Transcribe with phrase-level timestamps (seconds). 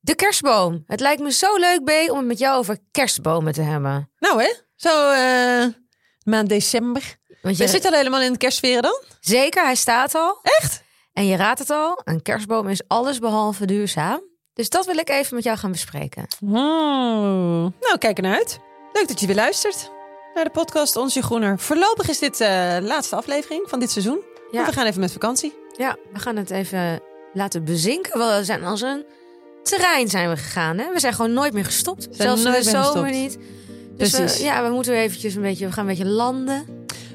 [0.00, 0.82] De kerstboom.
[0.86, 4.10] Het lijkt me zo leuk, B, om het met jou over kerstbomen te hebben.
[4.18, 5.66] Nou hè, zo eh,
[6.24, 7.16] maand december.
[7.42, 9.02] Want Je zit al helemaal in de kerstsfeer dan?
[9.20, 10.38] Zeker, hij staat al.
[10.42, 10.82] Echt?
[11.12, 14.20] En je raadt het al, een kerstboom is alles behalve duurzaam.
[14.54, 16.26] Dus dat wil ik even met jou gaan bespreken.
[16.40, 16.50] Oh.
[17.80, 18.58] Nou, kijk ernaar uit.
[18.92, 19.90] Leuk dat je weer luistert
[20.34, 21.58] naar de podcast Onsje Groener.
[21.58, 24.22] Voorlopig is dit de laatste aflevering van dit seizoen.
[24.50, 24.64] Ja.
[24.64, 25.54] We gaan even met vakantie.
[25.76, 27.00] Ja, we gaan het even
[27.32, 28.18] laten bezinken.
[28.18, 29.04] We zijn als een
[29.62, 30.78] terrein zijn we gegaan.
[30.78, 30.92] Hè?
[30.92, 32.08] We zijn gewoon nooit meer gestopt.
[32.10, 33.38] Zelfs in de zomer niet.
[33.96, 34.38] Dus Precies.
[34.38, 36.64] we, ja, we moeten eventjes een beetje, we gaan een beetje landen.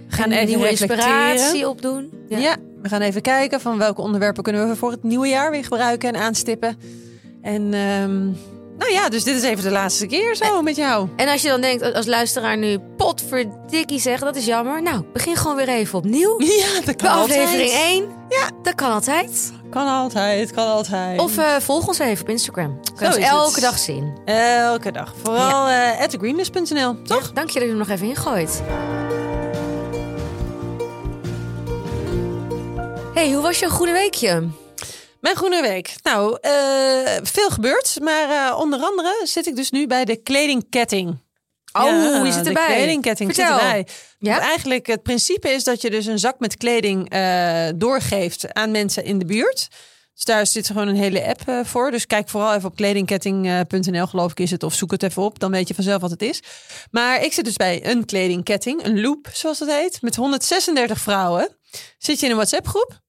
[0.10, 2.12] We gaan En even nieuwe inspiratie opdoen.
[2.30, 2.56] Ja.
[2.82, 6.14] we gaan even kijken van welke onderwerpen kunnen we voor het nieuwe jaar weer gebruiken
[6.14, 6.78] en aanstippen.
[7.42, 8.28] En ehm,
[8.78, 11.10] nou ja, dus dit is even de laatste keer zo met jou.
[11.16, 14.82] En als je dan denkt, als luisteraar nu potverdikkie zeggen, dat is jammer.
[14.82, 16.36] Nou, begin gewoon weer even opnieuw.
[16.56, 17.92] Ja, dat Bij kan aflevering altijd.
[17.92, 18.08] 1.
[18.30, 18.50] Ja.
[18.64, 19.52] Dat kan altijd.
[19.70, 21.20] Kan altijd, kan altijd.
[21.20, 22.80] Of eh, volg ons even op Instagram.
[22.96, 23.30] Kan je het.
[23.30, 24.18] elke dag zien.
[24.26, 25.14] Elke dag.
[25.24, 25.68] Vooral
[26.00, 27.26] at thegreenlist.nl, toch?
[27.28, 28.62] Ja, dank je dat je er nog even ingooit.
[33.14, 34.48] hey, hoe was je goede weekje?
[35.26, 35.96] Mijn groene week.
[36.04, 36.52] Nou, eh,
[37.24, 37.98] veel gebeurd.
[38.02, 41.18] Maar eh, onder andere zit ik dus nu bij de kledingketting.
[41.74, 42.68] Oh, je zit erbij.
[42.68, 43.54] De kledingketting Vertel.
[43.54, 43.88] zit erbij.
[44.20, 44.40] Ja?
[44.40, 49.04] Eigenlijk het principe is dat je dus een zak met kleding eh, doorgeeft aan mensen
[49.04, 49.68] in de buurt.
[50.14, 51.92] Dus daar zit gewoon een hele app voor.
[51.92, 54.64] Dus kijk vooral even op kledingketting.nl geloof ik is het.
[54.64, 56.40] Of zoek het even op, dan weet je vanzelf wat het is.
[56.92, 60.02] Maar ik zit dus bij een kledingketting, een loop zoals het heet.
[60.02, 61.58] Met 136 vrouwen.
[61.98, 63.04] Zit je in een WhatsApp groep.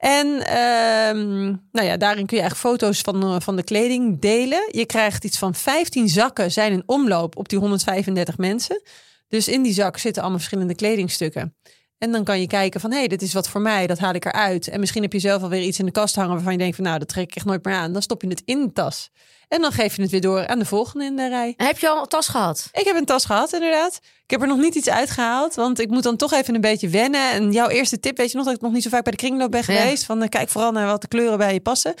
[0.00, 4.68] En ehm, nou ja, daarin kun je eigenlijk foto's van, eh, van de kleding delen.
[4.70, 8.82] Je krijgt iets van 15 zakken zijn in omloop op die 135 mensen.
[9.28, 11.54] Dus in die zak zitten allemaal verschillende kledingstukken.
[11.98, 14.14] En dan kan je kijken van, hé, hey, dit is wat voor mij, dat haal
[14.14, 14.68] ik eruit.
[14.68, 16.84] En misschien heb je zelf alweer iets in de kast hangen waarvan je denkt van,
[16.84, 17.92] nou, dat trek ik echt nooit meer aan.
[17.92, 19.10] Dan stop je het in de tas.
[19.50, 21.54] En dan geef je het weer door aan de volgende in de rij.
[21.56, 22.68] En heb je al een tas gehad?
[22.72, 24.00] Ik heb een tas gehad, inderdaad.
[24.24, 26.88] Ik heb er nog niet iets uitgehaald, want ik moet dan toch even een beetje
[26.88, 27.30] wennen.
[27.30, 29.18] En jouw eerste tip, weet je nog dat ik nog niet zo vaak bij de
[29.18, 29.80] kringloop ben Ja.
[29.80, 30.04] geweest?
[30.04, 31.94] Van eh, kijk vooral naar wat de kleuren bij je passen.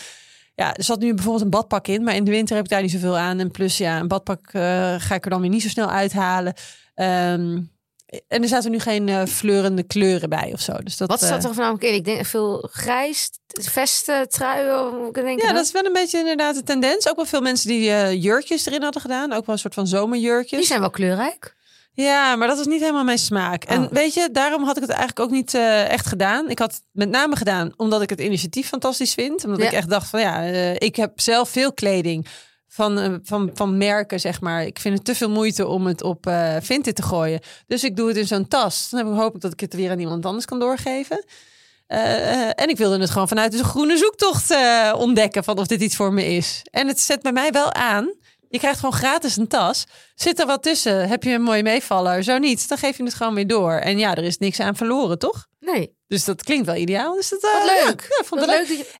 [0.54, 2.82] Ja, er zat nu bijvoorbeeld een badpak in, maar in de winter heb ik daar
[2.82, 3.38] niet zoveel aan.
[3.40, 6.54] En plus, ja, een badpak eh, ga ik er dan weer niet zo snel uithalen.
[6.94, 7.60] Ehm,
[8.28, 10.72] en er zaten nu geen eh, fleurende kleuren bij of zo.
[10.84, 11.94] Dus dat, Wat eh, zat er voornamelijk in?
[11.94, 15.10] Ik denk veel grijs, vesten, truien.
[15.12, 15.54] Ja, dan?
[15.54, 17.08] dat is wel een beetje inderdaad de tendens.
[17.08, 19.32] Ook wel veel mensen die eh, jurkjes erin hadden gedaan.
[19.32, 20.58] Ook wel een soort van zomerjurkjes.
[20.58, 21.58] Die zijn wel kleurrijk.
[21.92, 23.64] Ja, maar dat was niet helemaal mijn smaak.
[23.64, 23.90] En Oh.
[23.90, 26.50] weet je, daarom had ik het eigenlijk ook niet eh, echt gedaan.
[26.50, 29.44] Ik had het met name gedaan omdat ik het initiatief fantastisch vind.
[29.44, 29.66] Omdat Ja.
[29.66, 32.26] ik echt dacht van ja, eh, ik heb zelf veel kleding
[32.72, 34.64] van, eh, van, van merken, zeg maar.
[34.64, 37.40] Ik vind het te veel moeite om het op eh Vinted te gooien.
[37.66, 38.88] Dus ik doe het in zo'n tas.
[38.90, 41.24] Dan hoop ik dat ik het weer aan iemand anders kan doorgeven.
[41.86, 44.54] Eh, en ik wilde het gewoon vanuit een groene zoektocht
[44.94, 46.62] ontdekken van of dit iets voor me is.
[46.70, 48.14] En het zet bij mij wel aan.
[48.48, 49.86] Je krijgt gewoon gratis een tas.
[50.14, 51.08] Zit er wat tussen?
[51.08, 52.22] Heb je een mooie meevaller?
[52.22, 52.68] Zo niet.
[52.68, 53.72] Dan geef je het gewoon weer door.
[53.72, 55.46] En ja, er is niks aan verloren, toch?
[55.60, 57.14] Nee, Dus dat klinkt wel ideaal.
[57.14, 58.06] Dus dat, wat leuk.
[58.18, 58.98] Ja, vond het leuk.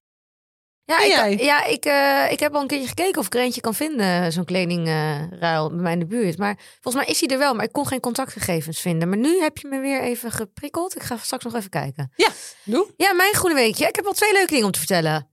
[0.98, 3.60] Ja, ik, ja ik, eh, ik heb al een keertje gekeken of ik er eentje
[3.60, 6.38] kan vinden, zo'n kledingruil bij mij in de buurt.
[6.38, 9.08] Maar volgens mij is hij er wel, maar ik kon geen contactgegevens vinden.
[9.08, 10.96] Maar nu heb je me weer even geprikkeld.
[10.96, 12.12] Ik ga straks nog even kijken.
[12.16, 12.28] Ja,
[12.64, 12.86] doe.
[12.96, 13.86] Ja, mijn goede weekje.
[13.86, 15.28] Ik heb wel twee leuke dingen om te vertellen.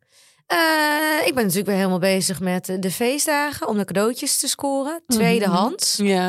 [0.47, 4.47] Eh, ik ben natuurlijk weer helemaal bezig met eh, de feestdagen om de cadeautjes te
[4.47, 5.03] scoren.
[5.07, 5.95] Tweedehands.
[5.95, 6.27] Ja.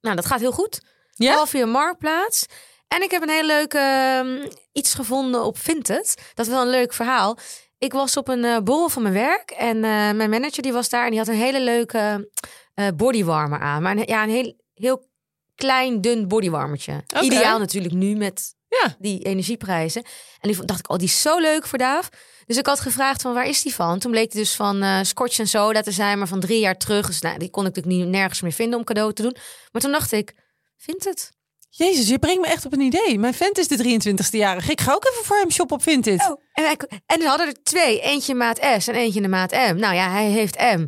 [0.00, 0.80] Nou, dat gaat heel goed.
[1.14, 1.34] Ja?
[1.34, 2.46] Al via Marktplaats.
[2.88, 6.14] En ik heb een heel leuk ehm, iets gevonden op Vinted.
[6.34, 7.38] Dat is wel een leuk verhaal.
[7.78, 10.88] Ik was op een eh, borrel van mijn werk en eh, mijn manager die was
[10.88, 12.30] daar en die had een hele leuke
[12.74, 13.82] eh bodywarmer aan.
[13.82, 15.08] Maar een, ja, een heel, heel
[15.54, 17.04] klein, dun bodywarmertje.
[17.20, 18.96] Ideaal natuurlijk nu met Ja.
[18.98, 20.02] die energieprijzen.
[20.04, 22.08] En die vond- dacht ik, oh, die is zo leuk voor Daaf.
[22.46, 23.98] Dus ik had gevraagd van waar is die van?
[23.98, 26.76] Toen bleek die dus van eh Scotch en Soda te zijn, maar van drie jaar
[26.76, 27.06] terug.
[27.06, 29.36] Dus nou, die kon ik natuurlijk niet nergens meer vinden om cadeau te doen.
[29.72, 30.34] Maar toen dacht ik,
[30.76, 31.30] vindt het?
[31.78, 33.18] Jezus, je brengt me echt op een idee.
[33.18, 34.68] Mijn vent is de 23ste jarig.
[34.68, 36.20] Ik ga ook even voor hem shoppen op Vinted.
[36.20, 38.00] Oh, en, wij, en ze hadden er twee.
[38.00, 39.74] Eentje in maat S en eentje in de maat M.
[39.76, 40.86] Nou ja, hij heeft M.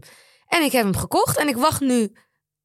[0.49, 2.13] En ik heb hem gekocht en ik wacht nu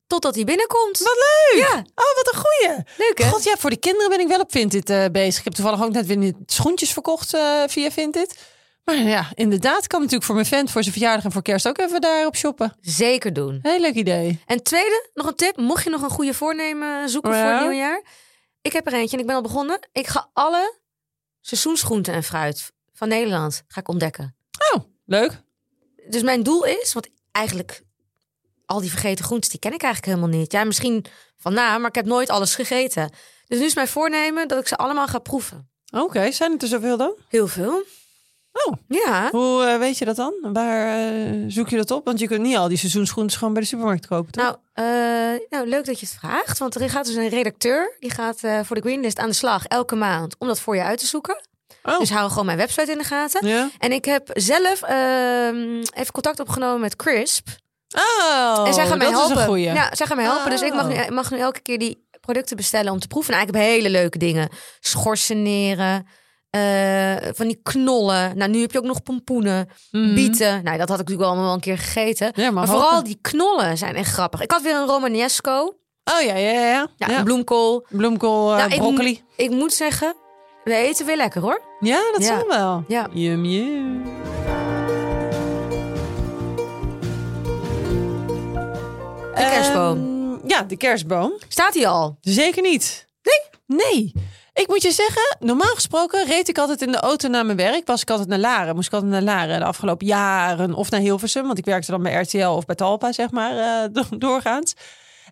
[0.07, 0.97] totdat hij binnenkomt.
[0.99, 1.17] Wat
[1.53, 1.63] leuk!
[1.67, 2.83] Ja, Oh, wat een goeie.
[2.97, 3.29] leuk hè?
[3.29, 5.37] God, ja, voor de kinderen ben ik wel op Vinted eh, bezig.
[5.37, 8.35] Ik heb toevallig ook net weer schoentjes verkocht eh, via Vinted.
[8.85, 11.77] Maar ja, inderdaad, kan natuurlijk voor mijn vent voor zijn verjaardag en voor kerst ook
[11.77, 12.77] even daarop shoppen.
[12.81, 13.59] Zeker doen.
[13.61, 14.41] Heel leuk idee.
[14.45, 15.57] En tweede, nog een tip.
[15.57, 17.41] Mocht je nog een goede voornemen zoeken Ja.
[17.43, 18.03] voor het nieuwjaar.
[18.61, 19.87] Ik heb er eentje en ik ben al begonnen.
[19.91, 20.77] Ik ga alle
[21.41, 24.35] seizoensgroenten en fruit van Nederland ga ik ontdekken.
[24.73, 25.41] Oh, leuk.
[26.09, 27.83] Dus mijn doel is, want eigenlijk
[28.65, 30.51] al die vergeten groentes, die ken ik eigenlijk helemaal niet.
[30.51, 31.05] Ja, misschien
[31.37, 33.11] van naam, maar ik heb nooit alles gegeten.
[33.47, 35.69] Dus nu is mijn voornemen dat ik ze allemaal ga proeven.
[35.91, 37.13] Oké, zijn het er zoveel dan?
[37.27, 37.83] Heel veel.
[38.65, 39.29] Oh, Ja.
[39.31, 40.33] hoe eh, weet je dat dan?
[40.53, 42.05] Waar eh, zoek je dat op?
[42.05, 44.43] Want je kunt niet al die seizoensgroentes gewoon bij de supermarkt kopen, toch?
[44.43, 46.57] Nou, eh, nou, leuk dat je het vraagt.
[46.57, 47.95] Want er gaat dus een redacteur.
[47.99, 50.99] Die gaat voor de Greenlist aan de slag elke maand om dat voor je uit
[50.99, 51.41] te zoeken.
[51.83, 51.99] oh.
[51.99, 53.47] Dus hou gewoon mijn website in de gaten.
[53.47, 53.69] ja.
[53.79, 57.47] En ik heb zelf ehm, even contact opgenomen met Crisp.
[57.95, 59.35] Oh, en zij gaan mij dat helpen.
[59.35, 59.63] is een goeie.
[59.73, 60.49] Ja, zij gaan mij helpen.
[60.49, 61.07] Dus ik mag nu, Oh.
[61.09, 63.33] mag nu elke keer die producten bestellen om te proeven.
[63.33, 64.49] Nou, ik heb hele leuke dingen.
[64.79, 66.07] Schorseneren.
[66.55, 68.37] Eh, van die knollen.
[68.37, 69.69] Nou, nu heb je ook nog pompoenen.
[69.91, 70.13] Mhm.
[70.13, 70.63] Bieten.
[70.63, 72.31] Nou, dat had ik natuurlijk allemaal wel een keer gegeten.
[72.35, 74.41] Ja, maar, vooral die knollen zijn echt grappig.
[74.41, 75.77] Ik had weer een Romanesco.
[76.13, 76.87] Oh ja, ja, ja.
[76.97, 77.07] ja.
[77.07, 77.85] Ja, bloemkool.
[77.89, 79.23] Bloemkool, eh, Nou, broccoli.
[79.35, 80.15] Ik moet zeggen,
[80.63, 81.61] we eten weer lekker hoor.
[81.79, 82.27] Ja, dat Ja.
[82.37, 82.83] zal wel.
[82.87, 83.07] Ja.
[83.13, 84.03] Yum, yum.
[89.35, 89.97] De kerstboom.
[89.97, 91.33] Ehm, ja, de kerstboom.
[91.47, 92.17] Staat hij al?
[92.21, 93.05] Zeker niet.
[93.23, 93.77] Nee?
[93.85, 94.13] Nee.
[94.55, 97.87] Ik moet je zeggen, normaal gesproken reed ik altijd in de auto naar mijn werk.
[97.87, 98.75] Was ik altijd naar Laren.
[98.75, 100.73] Moest ik altijd naar Laren de afgelopen jaren.
[100.73, 103.89] Of naar Hilversum, want ik werkte dan bij RTL of bij Talpa, zeg maar, eh,
[104.09, 104.73] do- doorgaans.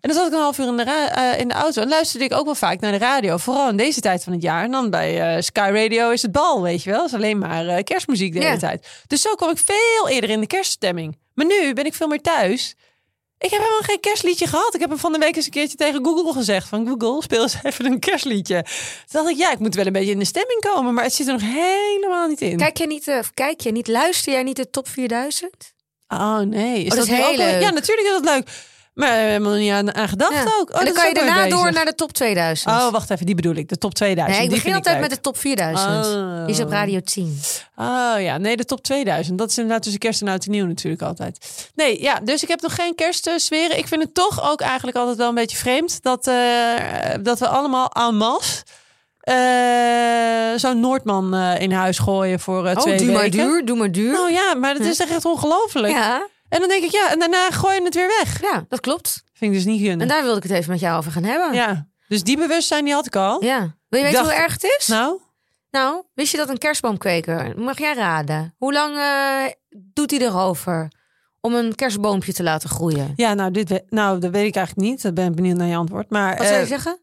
[0.00, 1.82] En dan zat ik een half uur in de, eh, in de auto.
[1.82, 3.36] En luisterde ik ook wel vaak naar de radio.
[3.36, 4.64] Vooral in deze tijd van het jaar.
[4.64, 6.98] En dan bij eh, Sky Radio is het bal, weet je wel.
[7.02, 8.46] Het is alleen maar kerstmuziek de Ja.
[8.46, 8.88] hele tijd.
[9.06, 11.18] Dus zo kwam ik veel eerder in de kerststemming.
[11.34, 12.74] Maar nu ben ik veel meer thuis.
[13.38, 14.74] Ik heb helemaal geen kerstliedje gehad.
[14.74, 16.68] Ik heb hem van de week eens een keertje tegen Google gezegd.
[16.68, 18.62] Van Google, speel eens even een kerstliedje.
[18.62, 20.94] Toen dacht ik, ja, ik moet wel een beetje in de stemming komen.
[20.94, 22.56] Maar het zit er nog helemaal niet in.
[22.56, 25.72] Kijk je niet, eh, of kijk je niet, luister jij niet de top 4000?
[26.08, 27.60] Oh nee, is dat is nu heel leuk.
[27.60, 28.48] Ja, natuurlijk is dat leuk.
[28.94, 30.44] Maar we hebben er niet aan, aan gedacht Ja.
[30.60, 30.70] ook.
[30.70, 32.70] Oh, en dan kan je daarna door naar de top 2000.
[32.70, 33.68] Oh, wacht even, die bedoel ik.
[33.68, 34.38] De top 2000.
[34.38, 35.88] nee, ik begin altijd met de top 4000.
[36.06, 36.44] Oh.
[36.46, 37.40] Die is op Radio 10.
[37.76, 39.38] Oh ja, nee, de top 2000.
[39.38, 41.68] Dat is inderdaad tussen kerst en oud en nieuw natuurlijk altijd.
[41.74, 43.78] Nee, ja, dus ik heb nog geen kerstsferen.
[43.78, 46.34] Ik vind het toch ook eigenlijk altijd wel een beetje vreemd dat, eh,
[47.22, 48.62] dat we allemaal en masse
[49.20, 53.76] eh, zo'n Noordman eh, in huis gooien voor eh, Oh, twee doe maar duur, doe
[53.76, 54.12] maar duur.
[54.12, 55.92] Nou ja, maar dat is echt, echt ongelooflijk.
[55.92, 58.40] ja, En dan denk ik, ja, en daarna gooi je het weer weg.
[58.40, 59.22] ja, dat klopt.
[59.32, 60.08] Vind ik dus niet En gunnen.
[60.08, 61.52] daar wilde ik het even met jou over gaan hebben.
[61.54, 63.44] Ja, dus die bewustzijn die had ik al.
[63.44, 63.58] Ja.
[63.88, 64.86] Wil je weten dacht- hoe erg het is?
[64.86, 65.20] Nou,
[65.70, 69.52] Nou, wist je dat een kerstboomkweker, mag jij raden, hoe lang eh,
[69.92, 70.88] doet hij erover
[71.40, 73.12] om een kerstboompje te laten groeien?
[73.16, 75.02] ja, nou, dit, nou, dat weet ik eigenlijk niet.
[75.02, 76.10] Dat ben ik benieuwd naar je antwoord.
[76.10, 77.00] Maar Wat zou je eh, zeggen?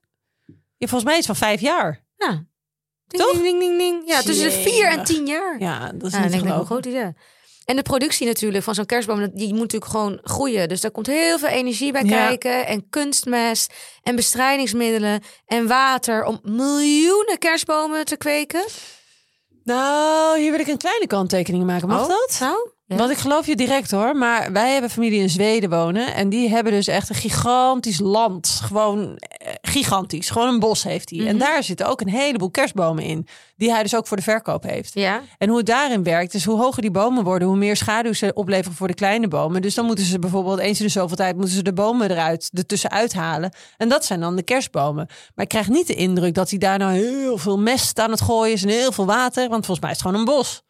[0.77, 2.03] ja, volgens mij is het van vijf jaar.
[2.17, 2.43] Ja.
[3.07, 3.31] Ding, Toch?
[3.31, 4.01] Ding, ding, ding, ding.
[4.05, 5.59] Ja, tussen de vier en tien jaar.
[5.59, 6.49] Ja, dat is Ja, niet dan denk ik,
[7.65, 10.69] En de productie natuurlijk van zo'n kerstboom, die moet natuurlijk gewoon groeien.
[10.69, 12.09] Dus daar komt heel veel energie bij Ja.
[12.27, 12.65] kijken.
[12.67, 13.73] En kunstmest
[14.03, 18.63] en bestrijdingsmiddelen en water om miljoenen kerstbomen te kweken.
[19.63, 21.87] Nou, hier wil ik een kleine kanttekening maken.
[21.87, 22.37] Mag Oh, dat?
[22.39, 22.97] Nou, ja.
[22.97, 24.15] Want ik geloof je direct hoor.
[24.15, 26.13] Maar wij hebben familie in Zweden wonen.
[26.13, 28.59] En die hebben dus echt een gigantisch land.
[28.63, 30.29] Gewoon eh, gigantisch.
[30.29, 31.19] Gewoon een bos heeft hij.
[31.19, 31.37] En Mhm.
[31.37, 33.27] daar zitten ook een heleboel kerstbomen in.
[33.55, 34.93] Die hij dus ook voor de verkoop heeft.
[34.93, 35.21] Ja.
[35.37, 38.31] En hoe het daarin werkt, is hoe hoger die bomen worden, hoe meer schaduw ze
[38.33, 39.61] opleveren voor de kleine bomen.
[39.61, 42.49] Dus dan moeten ze bijvoorbeeld eens in de zoveel tijd moeten ze de bomen eruit,
[42.53, 43.51] ertussen uithalen.
[43.77, 45.05] En dat zijn dan de kerstbomen.
[45.35, 48.21] Maar ik krijg niet de indruk dat hij daar nou heel veel mest aan het
[48.21, 49.49] gooien is en heel veel water.
[49.49, 50.61] Want volgens mij is het gewoon een bos.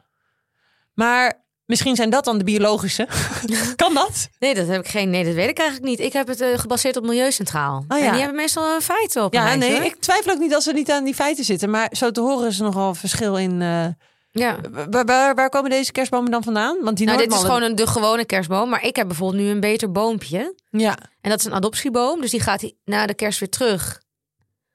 [0.94, 3.08] Maar misschien zijn dat dan de biologische.
[3.76, 4.30] kan dat?
[4.40, 5.10] Nee, dat heb ik geen.
[5.10, 6.00] Nee, dat weet ik eigenlijk niet.
[6.00, 7.86] Ik heb het eh, gebaseerd op Milieucentraal.
[7.88, 8.04] Oh, ja.
[8.06, 9.34] En die hebben meestal een feiten op.
[9.34, 11.70] Ja, nee, ik twijfel ook niet dat ze niet aan die feiten zitten.
[11.70, 13.62] Maar zo te horen is er nogal verschil in.
[13.62, 13.86] eh.
[14.34, 14.58] Ja.
[14.90, 16.78] waar, waar, waar komen deze kerstbomen dan vandaan?
[16.82, 18.70] Want die Nou, dit is gewoon een, de gewone kerstboom.
[18.70, 20.56] Maar ik heb bijvoorbeeld nu een beter boompje.
[20.70, 20.98] Ja.
[21.22, 22.22] En dat is een adoptieboom.
[22.22, 24.01] Dus die gaat na de kerst weer terug.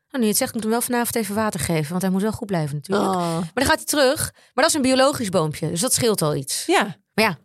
[0.09, 1.91] Nou, nu je het zegt, moet hem wel vanavond even water geven.
[1.91, 3.09] Want hij moet wel goed blijven natuurlijk.
[3.11, 3.17] Oh.
[3.17, 4.33] Maar dan gaat hij terug.
[4.33, 5.69] Maar dat is een biologisch boompje.
[5.69, 6.67] Dus dat scheelt al iets.
[6.67, 7.39] Ja.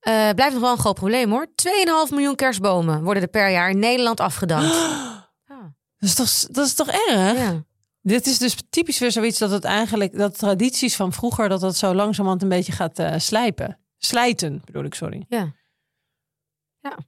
[0.00, 1.46] Eh blijft nog wel een groot probleem hoor.
[1.46, 4.74] 2,5 miljoen kerstbomen worden er per jaar in Nederland afgedankt.
[4.74, 5.30] Ja.
[5.98, 7.38] Dat is toch, dat is toch erg?
[7.38, 7.64] Ja.
[8.00, 11.76] Dit is dus typisch weer zoiets dat het eigenlijk, dat tradities van vroeger, dat dat
[11.76, 13.78] zo langzamerhand een beetje gaat eh, slijpen.
[13.98, 15.24] Slijten, bedoel ik, sorry.
[15.28, 15.52] Ja.
[16.80, 16.98] ja.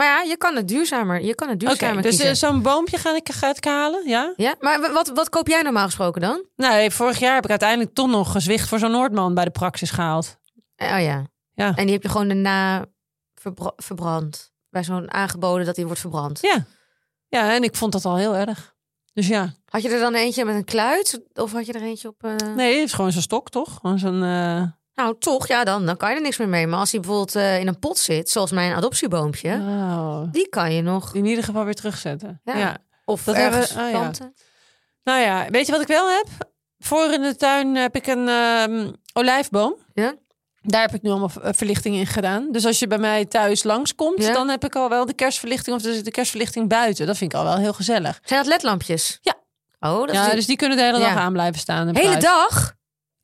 [0.00, 1.20] Maar ja, je kan het duurzamer.
[1.24, 2.26] Je kan het duurzamer dus kiezen.
[2.28, 4.32] eh, zo'n boompje ga ik, ga ik halen, ja?
[4.36, 6.44] ja, maar wa- wat, wat koop jij normaal gesproken dan?
[6.56, 9.90] Nee, vorig jaar heb ik uiteindelijk toch nog gezwicht voor zo'n Noordman bij de praxis
[9.90, 10.36] gehaald.
[10.76, 11.26] Eh, Oh ja.
[11.54, 11.72] Ja.
[11.76, 12.84] En die heb je gewoon daarna
[13.34, 14.52] verbra- verbrand.
[14.70, 16.38] Bij zo'n aangeboden dat die wordt verbrand.
[16.42, 16.64] Ja.
[17.28, 18.74] Ja, en ik vond dat al heel erg.
[19.12, 21.20] Dus ja, Had je er dan eentje met een kluit?
[21.34, 22.24] Of had je er eentje op...
[22.24, 23.78] eh, nee, het is gewoon zo'n stok, toch?
[23.80, 24.22] Gewoon zo'n...
[24.94, 26.66] Nou, toch, ja, dan, dan kan je er niks meer mee.
[26.66, 30.72] Maar als hij bijvoorbeeld eh, in een pot zit, zoals mijn adoptieboompje, oh, die kan
[30.74, 31.14] je nog.
[31.14, 32.40] in ieder geval weer terugzetten.
[32.44, 32.56] Ja.
[32.56, 32.76] ja.
[33.04, 34.30] Of Dat ergens hebben- oh ja.
[35.04, 36.26] Nou ja, weet je wat ik wel heb?
[36.78, 39.76] Voor in de tuin heb ik een ehm, olijfboom.
[39.94, 40.14] Ja?
[40.62, 42.52] Daar heb ik nu allemaal eh, verlichting in gedaan.
[42.52, 44.32] Dus als je bij mij thuis langskomt, Ja.
[44.32, 47.06] dan heb ik al wel de kerstverlichting of de, kerstverlichting buiten.
[47.06, 48.20] Dat vind ik al wel heel gezellig.
[48.24, 49.18] Zijn dat ledlampjes?
[49.20, 49.34] Ja.
[49.80, 51.96] Oh, dat Ja, is dus die kunnen de hele dag aan blijven staan.
[51.96, 52.74] hele dag?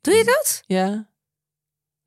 [0.01, 0.61] Doe je dat?
[0.65, 1.07] Ja.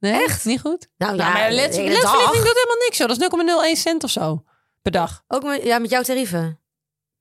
[0.01, 0.45] Nee, Echt?
[0.45, 0.89] Niet goed?
[0.97, 2.33] Nou Ja, maar LED hele LED-verlichting dag.
[2.33, 3.09] doet helemaal niks, joh.
[3.09, 4.45] Dat is 0,01 cent of zo
[4.83, 5.23] per dag.
[5.29, 6.61] Ook met, ja, met jouw tarieven.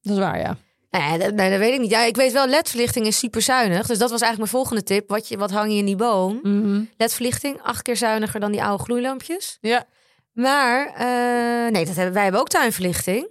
[0.02, 0.58] Dat is waar, ja.
[0.90, 1.90] Nee, dat, nee, dat weet ik niet.
[1.90, 3.88] Ja, ik weet wel, LED-verlichting is super zuinig.
[3.88, 5.10] Dus dat was eigenlijk mijn volgende tip.
[5.10, 6.40] Wat, je, wat hang je in die boom?
[6.44, 6.84] Mhm.
[6.98, 9.58] LED-verlichting, acht keer zuiniger dan die oude gloeilampjes.
[9.62, 9.86] Ja.
[10.34, 13.28] Maar, eh, nee, dat hebben, wij hebben ook tuinverlichting.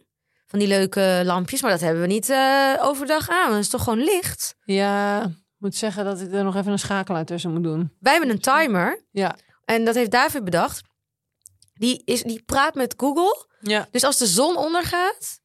[0.46, 1.62] Van die leuke lampjes.
[1.62, 3.50] Maar dat hebben we niet eh, overdag aan.
[3.50, 4.54] Dat is toch gewoon licht?
[4.64, 7.92] Ja, moet zeggen dat ik er nog even een schakelaar tussen moet doen.
[8.00, 9.04] Wij hebben een timer.
[9.10, 9.36] Ja.
[9.64, 10.82] En dat heeft David bedacht.
[11.74, 13.46] Die, is, die praat met Google.
[13.60, 13.88] Ja.
[13.90, 15.40] Dus als de zon ondergaat...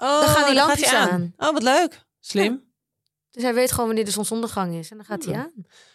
[0.00, 1.32] Oh, Dan gaan die lampjes aan.
[1.36, 2.04] Oh, wat leuk.
[2.20, 2.66] Slim.
[3.30, 4.90] Dus hij weet gewoon wanneer de zonsondergang is.
[4.90, 5.42] En dan gaat hij Hmm.
[5.42, 5.52] aan.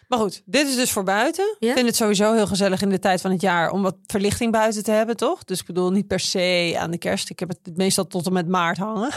[0.08, 1.56] Maar goed, dit is dus voor buiten.
[1.58, 1.68] Ja?
[1.68, 4.52] Ik vind het sowieso heel gezellig in de tijd van het jaar om wat verlichting
[4.52, 5.44] buiten te hebben, toch?
[5.44, 7.30] Dus ik bedoel niet per se aan de kerst.
[7.30, 9.10] Ik heb het meestal tot en met maart hangen.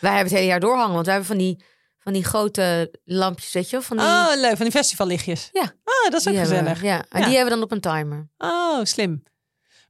[0.00, 0.94] Wij hebben het hele jaar doorhangen.
[0.94, 1.64] Want wij hebben van die,
[2.00, 3.82] van die grote lampjes, weet je wel?
[3.84, 4.56] Van die, Oh, leuk.
[4.56, 5.48] Van die festivallichtjes.
[5.52, 5.62] Ja.
[5.62, 6.68] Oh, dat is ook die hebben we.
[6.70, 6.82] gezellig.
[6.82, 7.26] Ja, en Ja.
[7.26, 8.28] die hebben we dan op een timer.
[8.38, 9.22] Oh, slim.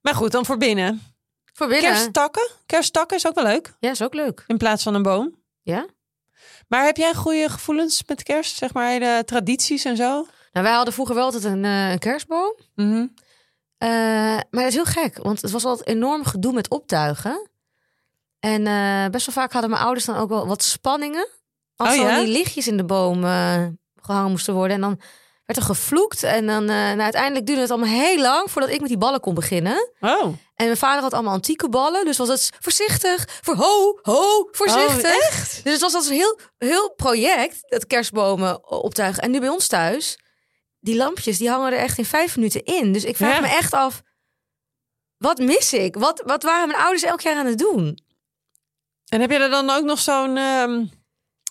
[0.01, 1.03] Maar goed, dan voor binnen.
[1.53, 1.91] Voor binnen.
[1.93, 2.49] Kersttakken.
[2.67, 3.75] Kersttakken is ook wel leuk.
[3.81, 4.45] Ja, is ook leuk.
[4.47, 5.35] In plaats van een boom.
[5.63, 5.87] Ja?
[6.69, 8.57] Maar heb jij goede gevoelens met kerst?
[8.57, 10.27] Zeg maar de tradities en zo?
[10.53, 12.57] Nou, wij hadden vroeger wel altijd een, eh, een kerstboom.
[12.75, 13.07] Mhm.
[13.79, 17.51] Eh, maar dat is heel gek, want het was altijd enorm gedoe met optuigen.
[18.41, 21.29] En eh, best wel vaak hadden mijn ouders dan ook wel wat spanningen.
[21.81, 22.19] Als Oh, ja?
[22.23, 23.67] die lichtjes in de boom eh,
[24.03, 24.75] gehangen moesten worden.
[24.75, 25.01] En dan
[25.45, 26.23] werd er gevloekt.
[26.23, 29.21] En dan eh, nou, uiteindelijk duurde het allemaal heel lang voordat ik met die ballen
[29.21, 29.91] kon beginnen.
[30.01, 30.23] Oh,
[30.55, 32.05] En mijn vader had allemaal antieke ballen.
[32.05, 35.05] Dus was het voorzichtig, voor ho, ho, voorzichtig.
[35.13, 35.61] Oh, echt?
[35.65, 39.23] Dus het was als een heel, heel project, dat kerstbomen optuigen.
[39.23, 40.19] En nu bij ons thuis,
[40.81, 42.93] die lampjes, die hangen er echt in vijf minuten in.
[42.93, 43.41] Dus ik vraag Ja.
[43.41, 44.03] me echt af,
[45.17, 45.95] wat mis ik?
[45.97, 47.99] Wat, wat waren mijn ouders elk jaar aan het doen?
[49.09, 50.85] En heb je er dan ook nog zo'n ehm,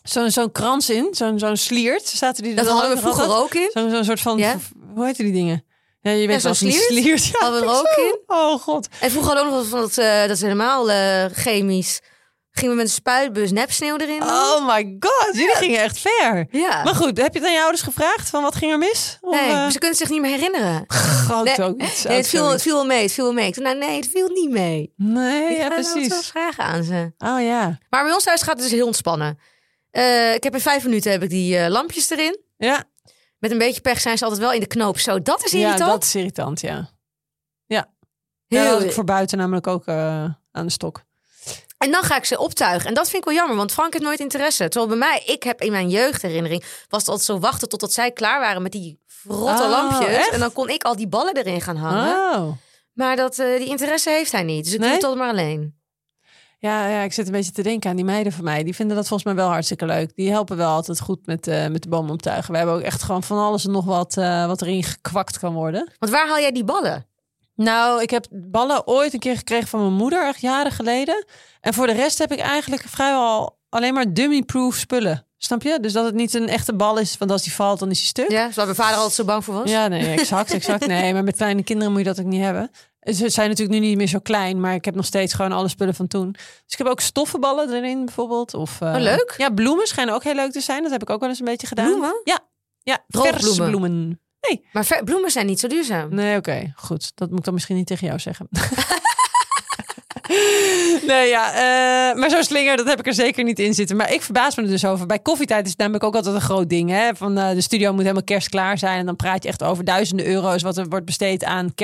[0.09, 1.07] zo'n zo'n krans in?
[1.11, 2.07] Zo'n zo'n sliert?
[2.07, 3.69] Zaten die er Dat dan hadden we vroeger ook in.
[3.73, 4.55] Zo'n zo'n soort van, Ja.
[4.95, 5.63] hoe heet die dingen?
[6.01, 6.83] Ja, je weet wel, zo'n sliert?
[7.03, 7.25] sliert.
[7.31, 7.79] Ja, Hadden we er zo.
[7.79, 8.19] ook in.
[8.27, 8.87] Oh god.
[8.99, 11.99] En vroeger hadden we ook nog van dat, eh, dat is helemaal eh, chemisch.
[12.51, 14.23] Gingen we met een spuitbus nepsneeuw erin.
[14.23, 16.47] Oh my god, jullie gingen echt ver.
[16.51, 16.83] Ja.
[16.83, 19.17] Maar goed, heb je het aan je ouders gevraagd van wat ging er mis?
[19.21, 20.83] Of, nee, eh, ze kunnen zich niet meer herinneren.
[20.87, 22.03] groot Nee, ook iets.
[22.03, 23.47] Nee, het, viel, het viel wel mee, het viel wel mee.
[23.47, 24.93] Ik nou nee, het viel niet mee.
[24.95, 26.27] Nee, Ik ja precies.
[26.27, 27.11] vragen aan ze.
[27.17, 27.77] Oh ja.
[27.89, 29.39] Maar bij ons thuis gaat het dus heel ontspannen.
[29.91, 32.39] Eh, ik heb in vijf minuten heb ik die eh, lampjes erin.
[32.57, 32.83] Ja,
[33.37, 34.99] Met een beetje pech zijn ze altijd wel in de knoop.
[34.99, 35.89] Zo, dat is ja irritant.
[35.91, 36.89] dat is irritant, ja.
[37.65, 37.87] Ja,
[38.47, 41.01] Heel dat had ik voor buiten namelijk ook eh, aan de stok.
[41.77, 42.87] En dan ga ik ze optuigen.
[42.87, 44.67] En dat vind ik wel jammer, want Frank heeft nooit interesse.
[44.67, 46.61] Terwijl bij mij, ik heb in mijn jeugdherinnering...
[46.87, 50.15] was het altijd zo wachten totdat zij klaar waren met die verrotte Oh, lampjes.
[50.15, 50.29] echt?
[50.29, 52.15] En dan kon ik al die ballen erin gaan hangen.
[52.39, 52.51] Oh.
[52.93, 54.63] Maar dat, die interesse heeft hij niet.
[54.63, 54.87] Dus ik Nee?
[54.87, 55.78] doe het altijd maar alleen.
[56.61, 58.63] Ja, ja, ik zit een beetje te denken aan die meiden van mij.
[58.63, 60.15] Die vinden dat volgens mij wel hartstikke leuk.
[60.15, 62.51] Die helpen wel altijd goed met, eh, met de boom optuigen.
[62.51, 65.53] We hebben ook echt gewoon van alles en nog wat, eh, wat erin gekwakt kan
[65.53, 65.91] worden.
[65.99, 67.05] Want waar haal jij die ballen?
[67.55, 71.25] Nou, ik heb ballen ooit een keer gekregen van mijn moeder, echt jaren geleden.
[71.61, 75.25] En voor de rest heb ik eigenlijk vrijwel alleen maar dummy-proof spullen.
[75.37, 75.77] Snap je?
[75.81, 78.07] Dus dat het niet een echte bal is, want als die valt, dan is die
[78.07, 78.31] stuk.
[78.31, 79.69] Ja, waar mijn vader altijd zo bang voor was.
[79.69, 80.87] Ja, nee, exact, exact.
[80.87, 82.71] Nee, maar met kleine kinderen moet je dat ook niet hebben.
[82.99, 85.67] Ze zijn natuurlijk nu niet meer zo klein, maar ik heb nog steeds gewoon alle
[85.67, 86.31] spullen van toen.
[86.31, 88.53] Dus ik heb ook stoffenballen erin bijvoorbeeld.
[88.53, 89.33] Of, eh, Oh, leuk.
[89.37, 90.83] Ja, bloemen schijnen ook heel leuk te zijn.
[90.83, 91.85] Dat heb ik ook wel eens een beetje gedaan.
[91.85, 92.21] Bloemen?
[92.23, 92.39] Ja,
[92.83, 93.69] ja verse bloemen.
[93.69, 94.19] bloemen.
[94.71, 96.15] Maar ver- bloemen zijn niet zo duurzaam.
[96.15, 97.11] Nee, oké, goed.
[97.15, 98.47] Dat moet ik dan misschien niet tegen jou zeggen.
[101.07, 103.95] nee, ja, eh, maar zo'n slinger, dat heb ik er zeker niet in zitten.
[103.97, 105.05] Maar ik verbaas me er dus over.
[105.05, 106.89] Bij koffietijd is het namelijk ook altijd een groot ding.
[106.89, 107.15] Hè?
[107.15, 108.99] Van eh, de studio moet helemaal kerstklaar zijn.
[108.99, 111.75] En dan praat je echt over duizenden euro's wat er wordt besteed aan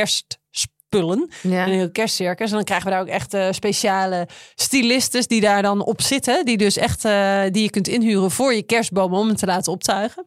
[0.99, 1.29] kerstspullen.
[1.57, 1.65] Ja.
[1.67, 2.49] Een heel kerstcircus.
[2.49, 6.45] En dan krijgen we daar ook echt eh, speciale stylistes die daar dan op zitten.
[6.45, 9.71] Die dus echt, eh, die je kunt inhuren voor je kerstboom om hem te laten
[9.71, 10.25] optuigen.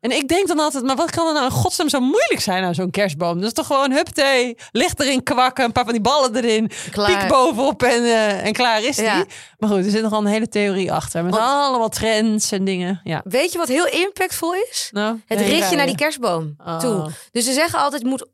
[0.00, 2.64] En ik denk dan altijd, maar wat kan er nou in godsnaam zo moeilijk zijn
[2.64, 3.34] aan zo'n kerstboom?
[3.38, 7.18] Dat is toch gewoon huppatee, licht erin kwakken, een paar van die ballen erin, Klaar.
[7.20, 9.04] piek bovenop en, eh, en klaar is die.
[9.04, 9.24] Ja.
[9.58, 11.24] Maar goed, er zit nogal een hele theorie achter.
[11.24, 13.00] Met Want- allemaal trends en dingen.
[13.04, 13.20] Ja.
[13.24, 14.88] Weet je wat heel impactvol is?
[14.92, 16.78] Nou, Het ritje naar die kerstboom Oh.
[16.78, 17.10] toe.
[17.32, 18.26] Dus ze zeggen altijd, moet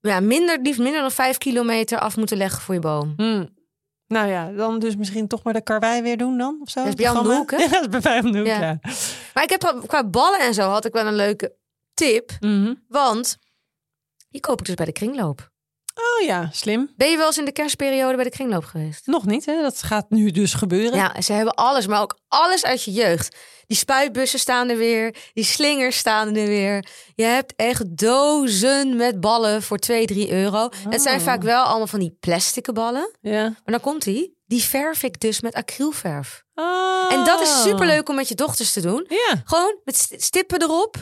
[0.00, 3.12] ja, minder, liefst minder dan vijf kilometer af moeten leggen voor je boom.
[3.16, 3.56] Hmm.
[4.06, 6.58] Nou ja, dan dus misschien toch maar de karwei weer doen dan?
[6.62, 6.80] Of zo?
[6.80, 7.56] Dat is bij jou om de hoek, hè?
[7.64, 8.60] Ja, dat is bij mij om de hoek, Ja.
[8.60, 8.78] ja.
[9.34, 11.56] Maar ik heb qua ballen en zo had ik wel een leuke
[11.94, 12.30] tip.
[12.40, 12.74] Mhm.
[12.88, 13.38] Want
[14.28, 15.47] die koop ik dus bij de kringloop.
[15.98, 16.92] Oh ja, slim.
[16.96, 19.06] Ben je wel eens in de kerstperiode bij de kringloop geweest?
[19.06, 19.62] Nog niet, hè?
[19.62, 20.98] Dat gaat nu dus gebeuren.
[20.98, 23.36] Ja, ze hebben alles, maar ook alles uit je jeugd.
[23.66, 25.14] Die spuitbussen staan er weer.
[25.32, 26.86] Die slingers staan er weer.
[27.14, 30.68] Je hebt echt dozen met ballen voor 2, 3 euro.
[30.88, 31.24] Het zijn Oh.
[31.24, 33.10] vaak wel allemaal van die plastic ballen.
[33.20, 33.42] Ja.
[33.42, 34.36] Maar dan komt die.
[34.46, 36.42] Die verf ik dus met acrylverf.
[36.54, 37.12] Oh.
[37.12, 39.04] En dat is superleuk om met je dochters te doen.
[39.08, 39.42] Ja.
[39.44, 40.96] Gewoon met st- stippen erop.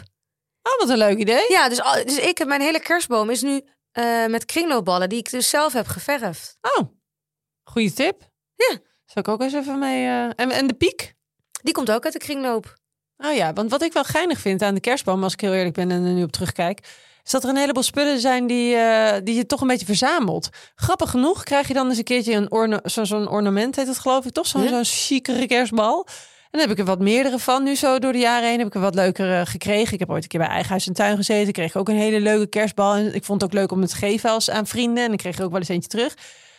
[0.63, 1.45] Oh, wat een leuk idee.
[1.49, 3.63] Ja, dus, dus ik heb mijn hele kerstboom is nu
[3.97, 6.59] eh, met kringloopballen die ik dus zelf heb geverfd.
[6.77, 6.89] Oh,
[7.65, 8.21] goede tip.
[8.55, 8.79] Ja.
[9.07, 10.07] Zal ik ook eens even mee...
[10.07, 11.15] eh, En, en de piek?
[11.63, 12.75] Die komt ook uit de kringloop.
[13.17, 15.75] Oh ja, want wat ik wel geinig vind aan de kerstboom, als ik heel eerlijk
[15.75, 16.79] ben en er nu op terugkijk,
[17.25, 20.49] is dat er een heleboel spullen zijn die, eh, die je toch een beetje verzamelt.
[20.75, 23.99] Grappig genoeg krijg je dan eens een keertje een orna zo, zo'n ornament, heet het
[23.99, 24.47] geloof ik toch?
[24.47, 24.69] Zo'n Ja.
[24.69, 26.07] zo'n chicere kerstbal.
[26.59, 28.59] Heb ik er wat meerdere van nu zo door de jaren heen.
[28.59, 29.93] Heb ik er wat leuker eh, gekregen.
[29.93, 31.53] Ik heb ooit een keer bij Eigen Huis en Tuin gezeten.
[31.53, 32.95] Kreeg ook een hele leuke kerstbal.
[32.95, 35.05] En ik vond het ook leuk om het te geven als aan vrienden.
[35.05, 36.15] En ik kreeg er ook wel eens eentje terug.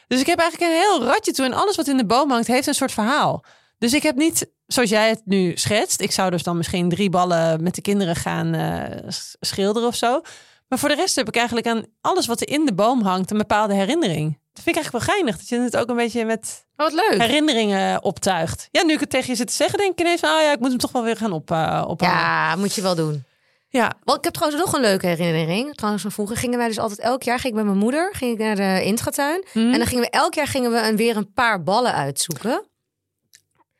[0.07, 1.45] Dus ik heb eigenlijk een heel ratje toe.
[1.45, 3.43] En alles wat in de boom hangt, heeft een soort verhaal.
[3.77, 6.01] Dus ik heb niet, zoals jij het nu schetst.
[6.01, 10.21] Ik zou dus dan misschien drie ballen met de kinderen gaan eh, schilderen of zo.
[10.67, 13.31] Maar voor de rest heb ik eigenlijk aan alles wat er in de boom hangt
[13.31, 14.39] een bepaalde herinnering.
[14.57, 15.37] Dat vind ik eigenlijk wel geinig.
[15.37, 17.21] Dat je het ook een beetje met Oh, wat leuk.
[17.21, 18.67] herinneringen optuigt.
[18.71, 20.29] Ja, nu ik het tegen je zit te zeggen, denk ik ineens van...
[20.29, 22.15] Oh ja, ik moet hem toch wel weer gaan op, eh ophangen.
[22.17, 23.23] Ja, moet je wel doen.
[23.69, 23.91] ja.
[24.03, 25.75] Want ik heb trouwens nog een leuke herinnering.
[25.75, 28.31] Trouwens, van vroeger gingen wij dus altijd elk jaar ging ik met mijn moeder ging
[28.31, 29.45] ik naar de intratuin.
[29.51, 29.59] Hm?
[29.59, 32.63] En dan gingen we elk jaar gingen we een, weer een paar ballen uitzoeken.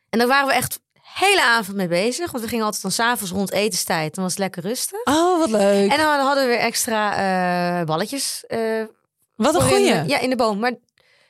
[0.09, 0.79] En daar waren we echt
[1.13, 2.31] hele avond mee bezig.
[2.31, 4.15] Want we gingen altijd dan s'avonds rond etenstijd.
[4.15, 4.99] Dan was het lekker rustig.
[5.03, 5.91] Oh, wat leuk.
[5.91, 7.11] En dan hadden we weer extra
[7.79, 8.43] eh, balletjes.
[8.47, 8.59] eh,
[9.37, 9.85] wat een in goeie.
[10.07, 10.59] ja, in de boom.
[10.59, 10.73] Maar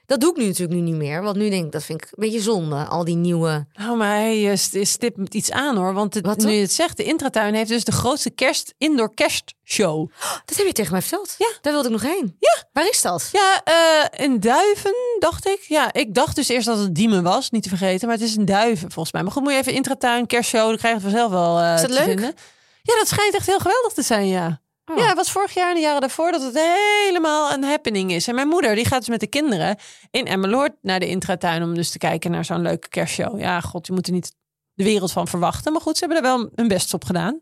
[0.05, 1.21] dat doe ik nu natuurlijk nu niet meer.
[1.21, 2.75] Want nu denk ik, dat vind ik een beetje zonde.
[2.85, 3.67] Al die nieuwe...
[3.73, 5.93] Nou, maar hij eh, st- stipt iets aan hoor.
[5.93, 9.13] Want het- Wat nu je het zegt, de intratuin heeft dus de grootste kerst indoor
[9.13, 10.09] kerstshow.
[10.45, 11.35] Dat heb je tegen mij verteld.
[11.37, 11.47] Ja.
[11.61, 12.35] Daar wilde ik nog heen.
[12.39, 12.63] Ja.
[12.73, 13.29] Waar is dat?
[13.31, 15.59] Ja, eh in Duiven dacht ik.
[15.67, 18.07] Ja, ik dacht dus eerst dat het Diemen was, niet te vergeten.
[18.07, 19.23] Maar het is in Duiven volgens mij.
[19.23, 21.81] Maar goed, moet je even intratuin, kerstshow, dan krijg je het vanzelf wel eh, Is
[21.81, 22.05] dat te leuk?
[22.07, 22.33] vinden.
[22.81, 24.61] Ja, dat schijnt echt heel geweldig te zijn, ja.
[24.91, 24.98] Oh.
[24.98, 26.60] Ja, het was vorig jaar en de jaren daarvoor dat het
[27.06, 28.27] helemaal een happening is.
[28.27, 29.77] En mijn moeder, die gaat dus met de kinderen
[30.12, 31.63] in Emmeloord naar de intratuin...
[31.63, 33.39] om dus te kijken naar zo'n leuke kerstshow.
[33.39, 34.36] Ja, god, je moet er niet
[34.74, 35.72] de wereld van verwachten.
[35.72, 37.41] Maar goed, ze hebben er wel hun best op gedaan.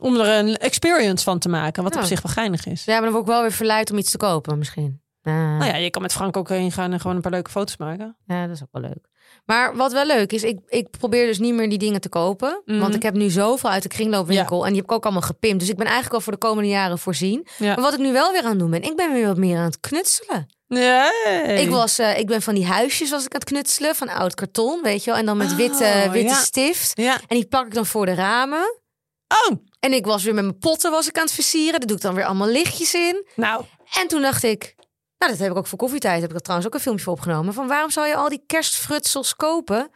[0.00, 2.84] Om er een experience van te maken, wat op zich wel geinig is.
[2.84, 5.02] Ja, maar dan word ik wel weer verleid om iets te kopen misschien.
[5.22, 5.34] Ah.
[5.34, 7.76] Nou ja, je kan met Frank ook heen gaan en gewoon een paar leuke foto's
[7.76, 8.16] maken.
[8.26, 9.08] Ja, dat is ook wel leuk.
[9.48, 12.62] Maar wat wel leuk is, ik, ik probeer dus niet meer die dingen te kopen.
[12.64, 12.78] Mhm.
[12.78, 14.62] Want ik heb nu zoveel uit de kringloopwinkel.
[14.64, 15.60] En die heb ik ook allemaal gepimpt.
[15.60, 17.46] Dus ik ben eigenlijk al voor de komende jaren voorzien.
[17.58, 17.66] Ja.
[17.74, 19.56] Maar wat ik nu wel weer aan het doen ben, ik ben weer wat meer
[19.58, 20.46] aan het knutselen.
[20.66, 21.60] Nee.
[21.60, 24.34] Ik, was, eh, ik ben van die huisjes was ik aan het knutselen, van oud
[24.34, 25.18] karton, weet je wel.
[25.20, 26.34] En dan met witte, Oh, witte ja.
[26.40, 26.94] stift.
[26.98, 28.80] En die plak ik dan voor de ramen.
[29.28, 31.78] Oh, En ik was weer met mijn potten was ik aan het versieren.
[31.78, 33.26] Daar doe ik dan weer allemaal lichtjes in.
[33.36, 33.64] nou.
[34.00, 34.74] En toen dacht ik,
[35.18, 37.12] nou dat heb ik ook voor koffietijd, heb ik er trouwens ook een filmpje voor
[37.12, 37.54] opgenomen.
[37.54, 39.90] Van waarom zou je al die kerstfrutsels kopen?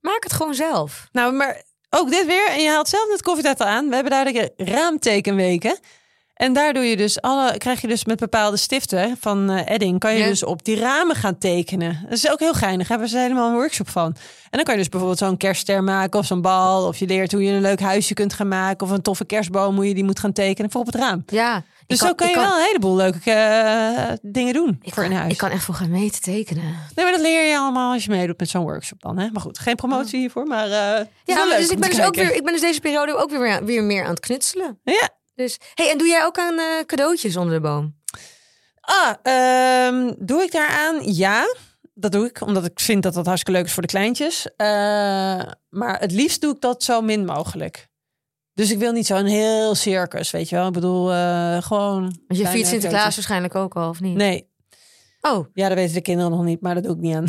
[0.00, 1.08] Maak het gewoon zelf.
[1.12, 2.48] Nou, maar ook dit weer.
[2.48, 3.88] En je haalt zelf net koffietijd al aan.
[3.88, 5.78] We hebben daar de raamtekenweken.
[6.34, 9.98] En daar doe je dus alle, krijg je dus met bepaalde stiften van eh, Edding,
[9.98, 10.26] kan je Ja.
[10.26, 12.00] dus op die ramen gaan tekenen.
[12.02, 12.78] Dat is ook heel geinig.
[12.88, 14.04] Daar hebben ze helemaal een workshop van.
[14.04, 14.14] En
[14.50, 16.86] dan kan je dus bijvoorbeeld zo'n kerstster maken of zo'n bal.
[16.86, 18.86] Of je leert hoe je een leuk huisje kunt gaan maken.
[18.86, 21.22] Of een toffe kerstboom, hoe je die moet gaan tekenen voor op het raam.
[21.26, 21.64] Ja.
[21.92, 25.12] Dus ik zo kan je wel een heleboel leuke eh, dingen doen ik voor kan,
[25.12, 25.32] in huis.
[25.32, 26.64] ik kan echt voor gaan mee te tekenen.
[26.64, 29.18] Nee, maar dat leer je allemaal als je meedoet met zo'n workshop dan.
[29.18, 29.30] Hè?
[29.30, 32.02] Maar goed, geen promotie hiervoor, maar eh, Ja, wel maar leuk dus ik ben dus
[32.04, 34.80] ook weer, ik ben dus deze periode ook weer, weer meer aan het knutselen.
[34.84, 35.08] Ja.
[35.34, 38.00] Dus, hey, en doe jij ook aan eh, cadeautjes onder de boom?
[38.80, 41.12] Ah, ehm, doe ik daaraan?
[41.12, 41.54] Ja,
[41.94, 42.40] dat doe ik.
[42.40, 44.46] Omdat ik vind dat dat hartstikke leuk is voor de kleintjes.
[45.68, 47.90] Maar het liefst doe ik dat zo min mogelijk.
[48.54, 50.66] Dus ik wil niet zo'n heel circus, weet je wel.
[50.66, 52.02] Ik bedoel, eh, gewoon...
[52.26, 54.16] Want je viert Sinterklaas waarschijnlijk ook al, of niet?
[54.16, 54.50] Nee,
[55.22, 57.26] Oh, ja, dat weten de kinderen nog niet, maar dat doe ik niet aan.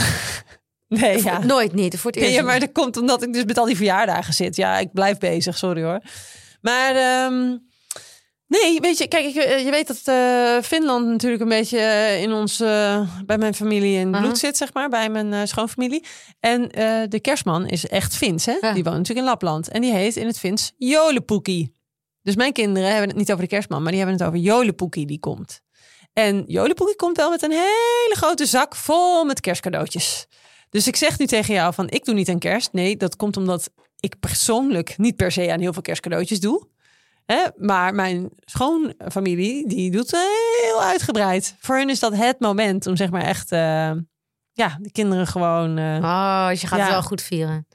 [1.02, 1.44] nee, ja.
[1.44, 2.00] nooit niet.
[2.00, 2.34] Voor het eerst.
[2.34, 4.56] Ja, maar dat komt omdat ik dus met al die verjaardagen zit.
[4.56, 6.02] Ja, ik blijf bezig, sorry hoor.
[6.62, 7.58] Maar ehm,
[8.62, 12.22] nee, weet je, kijk, ik, eh, je weet dat eh, Finland natuurlijk een beetje eh,
[12.22, 12.58] in ons,
[13.26, 16.06] bij mijn familie in bloed zit, zeg maar, bij mijn schoonfamilie.
[16.40, 16.62] En
[17.10, 18.58] de kerstman is echt Fins, hè?
[18.62, 18.74] Ja.
[18.74, 19.68] Die woont natuurlijk in Lapland.
[19.68, 21.82] En die heet in het Fins Jolepoekie.
[22.22, 25.06] Dus mijn kinderen hebben het niet over de kerstman, maar die hebben het over Jolepoekie
[25.06, 25.62] die komt.
[26.14, 30.28] En Jolepoekie komt wel met een hele grote zak vol met kerstcadeautjes.
[30.70, 32.74] Dus ik zeg nu tegen jou van, ik doe niet aan kerst.
[32.74, 36.68] Nee, dat komt omdat ik persoonlijk niet per se aan heel veel kerstcadeautjes doe.
[37.26, 37.44] Hè?
[37.58, 40.12] Maar mijn schoonfamilie, die doet
[40.62, 41.56] heel uitgebreid.
[41.60, 43.92] Voor hun is dat het moment om zeg maar echt, eh,
[44.54, 46.84] ja, de kinderen gewoon, eh, Oh, dus je gaat Ja.
[46.86, 47.68] het wel goed vieren.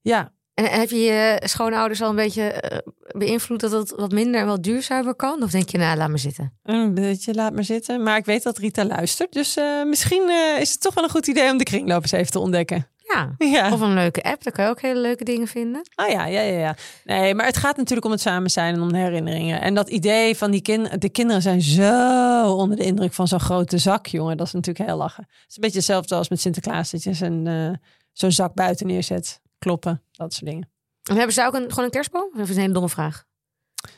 [0.00, 0.32] ja.
[0.54, 2.78] En heb je je schoonouders al een beetje eh,
[3.18, 5.42] beïnvloed dat het wat minder en wat duurzamer kan?
[5.42, 6.58] Of denk je, nou, laat me zitten?
[6.62, 8.02] Een beetje, laat maar zitten.
[8.02, 9.32] Maar ik weet dat Rita luistert.
[9.32, 12.38] Dus misschien is het toch wel een goed idee om de kringloop eens even te
[12.38, 12.88] ontdekken.
[13.14, 13.34] Ja.
[13.38, 13.72] Ja.
[13.72, 15.80] Of een leuke app, daar kan je ook hele leuke dingen vinden.
[15.96, 16.76] Oh ja, ja, ja, ja.
[17.04, 19.60] Nee, maar het gaat natuurlijk om het samen zijn en om de herinneringen.
[19.60, 23.40] En dat idee van die kinderen, de kinderen zijn zo onder de indruk van zo'n
[23.40, 24.36] grote zak, jongen.
[24.36, 25.22] Dat is natuurlijk heel lachen.
[25.30, 27.70] Het is een beetje hetzelfde als met Sinterklaas, dat je zo'n eh,
[28.12, 29.40] zo'n zak buiten neerzet.
[29.58, 30.70] Kloppen, dat soort dingen.
[31.02, 32.28] En hebben ze ook een, gewoon een kerstboom?
[32.32, 33.24] Of is het een hele domme vraag?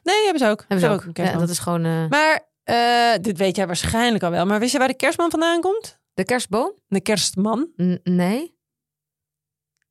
[0.02, 0.64] Nee, hebben ze ook.
[0.68, 1.04] Hebben ze ook.
[1.18, 4.46] een Ja, dat is gewoon eh, Maar eh, dit weet jij waarschijnlijk al wel.
[4.46, 6.00] Maar wist je waar de kerstman vandaan komt?
[6.14, 6.72] de kerstboom?
[6.88, 7.68] De kerstman.
[7.82, 8.60] N- nee.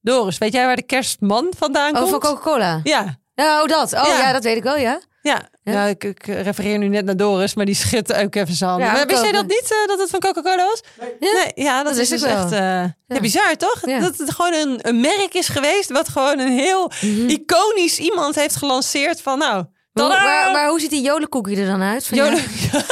[0.01, 2.09] Doris, weet jij waar de kerstman vandaan Oh, komt?
[2.09, 2.79] van Coca-Cola.
[2.83, 3.93] Ja, Ja, oh dat.
[3.93, 4.17] Oh Ja.
[4.19, 4.31] ja.
[4.33, 4.99] dat weet ik wel, ja.
[5.21, 5.49] ja.
[5.63, 5.71] Ja?
[5.73, 5.85] ja.
[5.85, 8.87] ik, ik refereer nu net naar Doris, maar die schudt ook even zijn handen.
[8.87, 10.81] Ja, maar wist jij dat niet, eh, dat het van Coca-Cola was?
[11.19, 12.59] Nee, ja, dat, Dat is dus echt eh,
[13.07, 13.79] ja, bizar, toch?
[13.79, 17.29] Dat het gewoon een, een merk is geweest wat gewoon een heel Mhm.
[17.29, 19.65] iconisch iemand heeft gelanceerd van nou...
[19.93, 20.23] Tadaa!
[20.23, 22.08] maar, maar hoe ziet die jolenkoekie er dan uit?
[22.08, 22.17] Van?
[22.17, 22.43] Jolen,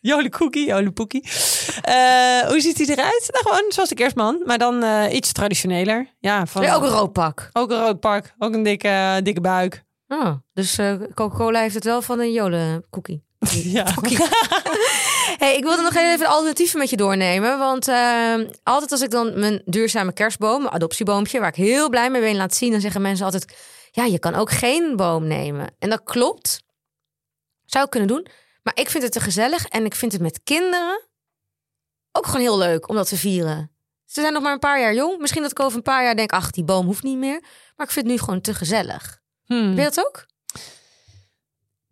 [0.00, 1.22] Jolenkoekie, jolenpoekie.
[1.82, 3.28] Eh hoe ziet hij eruit?
[3.32, 6.06] Nou, gewoon zoals de kerstman, maar dan eh, iets traditioneler.
[6.18, 7.48] Ja, van, Ja, ook een rood pak.
[7.52, 9.82] ook een rood pak, ook een dikke, dikke buik.
[10.08, 13.24] Oh, dus eh, Coca-Cola heeft het wel van een jolenkoekie.
[13.76, 13.86] Ja.
[15.38, 17.58] Hey, ik wilde nog even een alternatieven met je doornemen.
[17.58, 22.10] Want eh, altijd als ik dan mijn duurzame kerstboom, mijn adoptieboompje, waar ik heel blij
[22.10, 23.56] mee ben, laat zien, dan zeggen mensen altijd:
[23.90, 25.74] Ja, je kan ook geen boom nemen.
[25.78, 26.62] En dat klopt.
[27.64, 28.26] Zou ik kunnen doen.
[28.62, 31.08] Maar ik vind het te gezellig en ik vind het met kinderen
[32.12, 33.70] ook gewoon heel leuk om dat te vieren.
[34.04, 35.18] Ze zijn nog maar een paar jaar jong.
[35.18, 37.40] Misschien dat ik over een paar jaar denk: Ach, die boom hoeft niet meer.
[37.76, 39.20] Maar ik vind het nu gewoon te gezellig.
[39.44, 39.68] Hmm.
[39.68, 40.26] Heb je dat ook?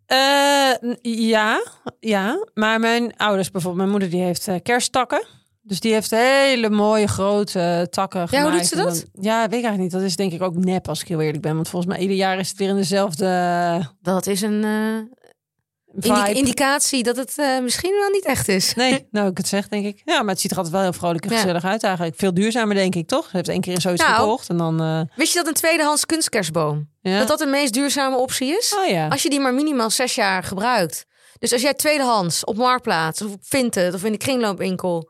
[0.05, 0.93] Eh,
[1.29, 1.63] ja,
[1.99, 2.47] ja.
[2.53, 5.27] Maar mijn ouders bijvoorbeeld, mijn moeder die heeft eh, kersttakken.
[5.61, 8.85] Dus die heeft hele mooie grote eh, takken Ja, hoe doet ze dat?
[8.85, 9.91] dan- ja, weet ik eigenlijk niet.
[9.91, 11.55] Dat is denk ik ook nep als ik heel eerlijk ben.
[11.55, 13.25] Want volgens mij ieder jaar is het weer in dezelfde
[14.01, 15.27] Dat is een eh,
[15.95, 16.33] vibe.
[16.39, 18.73] indicatie dat het eh, misschien wel niet echt is.
[18.73, 20.01] Nee, nou ik het zeg, denk ik.
[20.05, 21.37] Ja, maar het ziet er altijd wel heel vrolijk en Ja.
[21.37, 22.15] gezellig uit eigenlijk.
[22.17, 23.23] Veel duurzamer, denk ik, toch?
[23.29, 24.15] Ze heeft één keer zoiets Nou.
[24.15, 24.81] gekocht en dan...
[24.81, 27.17] eh, Wist je dat een tweedehands kunstkerstboom, ja.
[27.19, 28.75] dat dat de meest duurzame optie is?
[28.79, 29.07] Oh ja.
[29.07, 31.05] Als je die maar minimaal zes jaar gebruikt.
[31.39, 35.09] Dus als jij tweedehands op Marktplaats of op Vinted of in de kringloopwinkel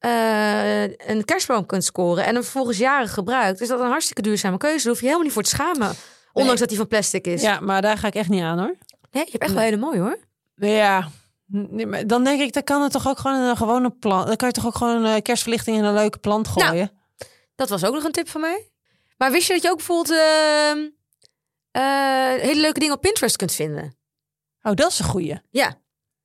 [0.00, 4.56] eh, een kerstboom kunt scoren en hem vervolgens jaren gebruikt, is dat een hartstikke duurzame
[4.56, 4.78] keuze.
[4.78, 5.94] Daar hoef je helemaal niet voor te schamen.
[6.32, 7.42] Ondanks dat die van plastic is.
[7.42, 8.76] Ja, maar daar ga ik echt niet aan, hoor.
[9.10, 10.18] Nee, je hebt echt wel hele mooi hoor.
[10.54, 11.08] Ja.
[11.46, 14.26] Nee, maar dan denk ik, dan kan het toch ook gewoon een gewone plant...
[14.26, 16.74] Dan kan je toch ook gewoon een eh, kerstverlichting in een leuke plant gooien?
[16.74, 16.88] Nou.
[17.54, 18.70] Dat was ook nog een tip van mij.
[19.16, 20.18] Maar wist je dat je ook bijvoorbeeld
[21.70, 23.96] eh, hele leuke dingen op Pinterest kunt vinden?
[24.62, 25.40] Oh, dat is een goeie.
[25.50, 25.74] Ja.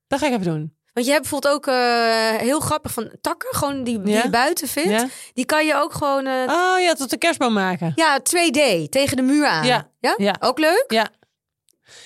[0.08, 0.75] Dat ga ik even doen.
[0.96, 4.22] Want je hebt bijvoorbeeld ook eh, heel grappig van takken, gewoon die, die Ja?
[4.24, 4.90] je buiten vindt.
[4.90, 5.08] Ja?
[5.34, 7.92] Die kan je ook gewoon, eh, Oh ja, tot de kerstboom maken.
[7.96, 9.66] ja, 2D tegen de muur aan.
[9.66, 9.90] Ja.
[10.18, 10.36] Ja?
[10.40, 10.86] Ook leuk?
[10.88, 11.10] Ja.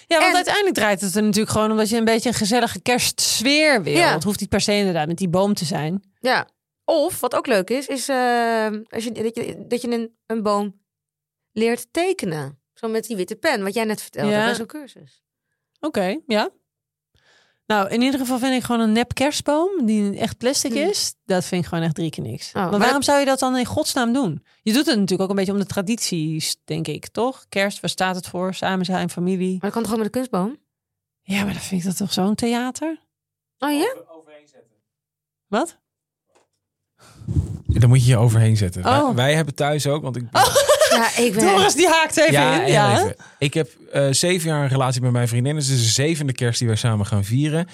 [0.08, 2.82] Ja, want En- uiteindelijk draait het er natuurlijk gewoon omdat je een beetje een gezellige
[2.82, 3.94] kerstsfeer wil.
[3.98, 4.14] Ja.
[4.14, 6.04] Het hoeft niet per se inderdaad met die boom te zijn.
[6.20, 6.48] Ja.
[6.86, 10.44] Of, wat ook leuk is, is eh, als je, dat je, dat je een, een
[10.44, 10.82] boom
[11.52, 12.60] leert tekenen.
[12.74, 14.46] Zo met die witte pen, wat jij net vertelde Ja.
[14.46, 15.24] bij zo'n cursus.
[15.80, 16.50] Oké, ja.
[17.70, 20.78] Nou, in ieder geval vind ik gewoon een nep kerstboom die echt plastic Hm.
[20.78, 21.14] is.
[21.26, 22.54] Dat vind ik gewoon echt drie keer niks.
[22.54, 24.44] maar maar waarom zou je dat dan in godsnaam doen?
[24.62, 27.46] Je doet het natuurlijk ook een beetje om de tradities, denk ik, toch?
[27.50, 28.54] Kerst, waar staat het voor?
[28.54, 29.52] Samen zijn, familie.
[29.52, 30.58] Maar dat kan toch ook met een kunstboom?
[31.22, 33.00] Ja, maar dan vind ik dat toch zo'n theater?
[33.60, 33.96] Oh ja?
[35.48, 35.78] Wat?
[37.66, 38.86] Dan moet je je overheen zetten.
[38.86, 39.06] Oh.
[39.06, 40.24] Wij, wij hebben thuis ook, want ik...
[41.00, 41.46] Ja, ik ben...
[41.46, 42.72] Doris, die haakt even ja, in.
[42.72, 43.16] Ja, even.
[43.38, 45.56] Ik heb eh, zeven jaar een relatie met mijn vriendin.
[45.56, 47.68] Dus het is de zevende kerst die wij samen gaan vieren.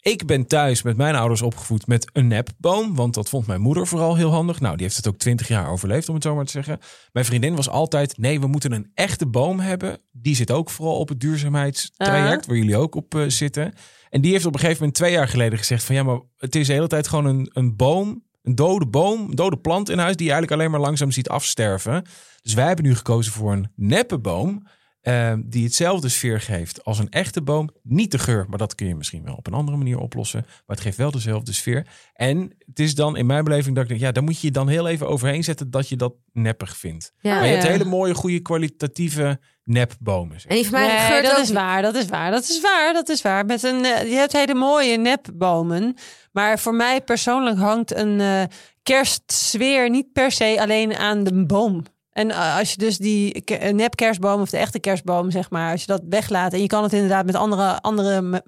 [0.00, 2.94] Ik ben thuis met mijn ouders opgevoed met een nepboom.
[2.94, 4.60] Want dat vond mijn moeder vooral heel handig.
[4.60, 6.78] Nou, die heeft het ook twintig jaar overleefd, om het zo maar te zeggen.
[7.12, 10.00] Mijn vriendin was altijd, nee, we moeten een echte boom hebben.
[10.12, 13.74] Die zit ook vooral op het duurzaamheidstraject, waar jullie ook op eh, zitten.
[14.10, 15.94] En die heeft op een gegeven moment twee jaar geleden gezegd van...
[15.94, 19.36] ja, maar het is de hele tijd gewoon een, een boom, een dode boom, een
[19.36, 20.16] dode plant in huis...
[20.16, 22.04] die je eigenlijk alleen maar langzaam ziet afsterven.
[22.42, 24.66] Dus wij hebben nu gekozen voor een neppe boom...
[25.00, 27.70] eh, die hetzelfde sfeer geeft als een echte boom.
[27.82, 30.40] Niet de geur, maar dat kun je misschien wel op een andere manier oplossen.
[30.40, 31.86] Maar het geeft wel dezelfde sfeer.
[32.12, 34.00] En het is dan in mijn beleving dat ik denk...
[34.00, 35.70] ja, daar moet je je dan heel even overheen zetten...
[35.70, 37.12] dat je dat neppig vindt.
[37.20, 37.34] Ja.
[37.34, 40.40] maar je hebt hele mooie, goede, kwalitatieve nepbomen.
[40.40, 40.50] zeg.
[40.50, 42.60] En die van mij Nee, geurt dat ook is waar, dat is waar, dat is
[42.60, 43.44] waar, dat is waar.
[43.46, 45.94] Met een, eh, je hebt hele mooie nepbomen.
[46.32, 48.42] Maar voor mij persoonlijk hangt een eh,
[48.82, 51.82] kerstsfeer niet per se alleen aan de boom.
[52.12, 55.50] En eh, als je dus die ke- eh, nep kerstboom of de echte kerstboom, zeg
[55.50, 58.42] maar, als je dat weglaat en je kan het inderdaad met andere, andere ma-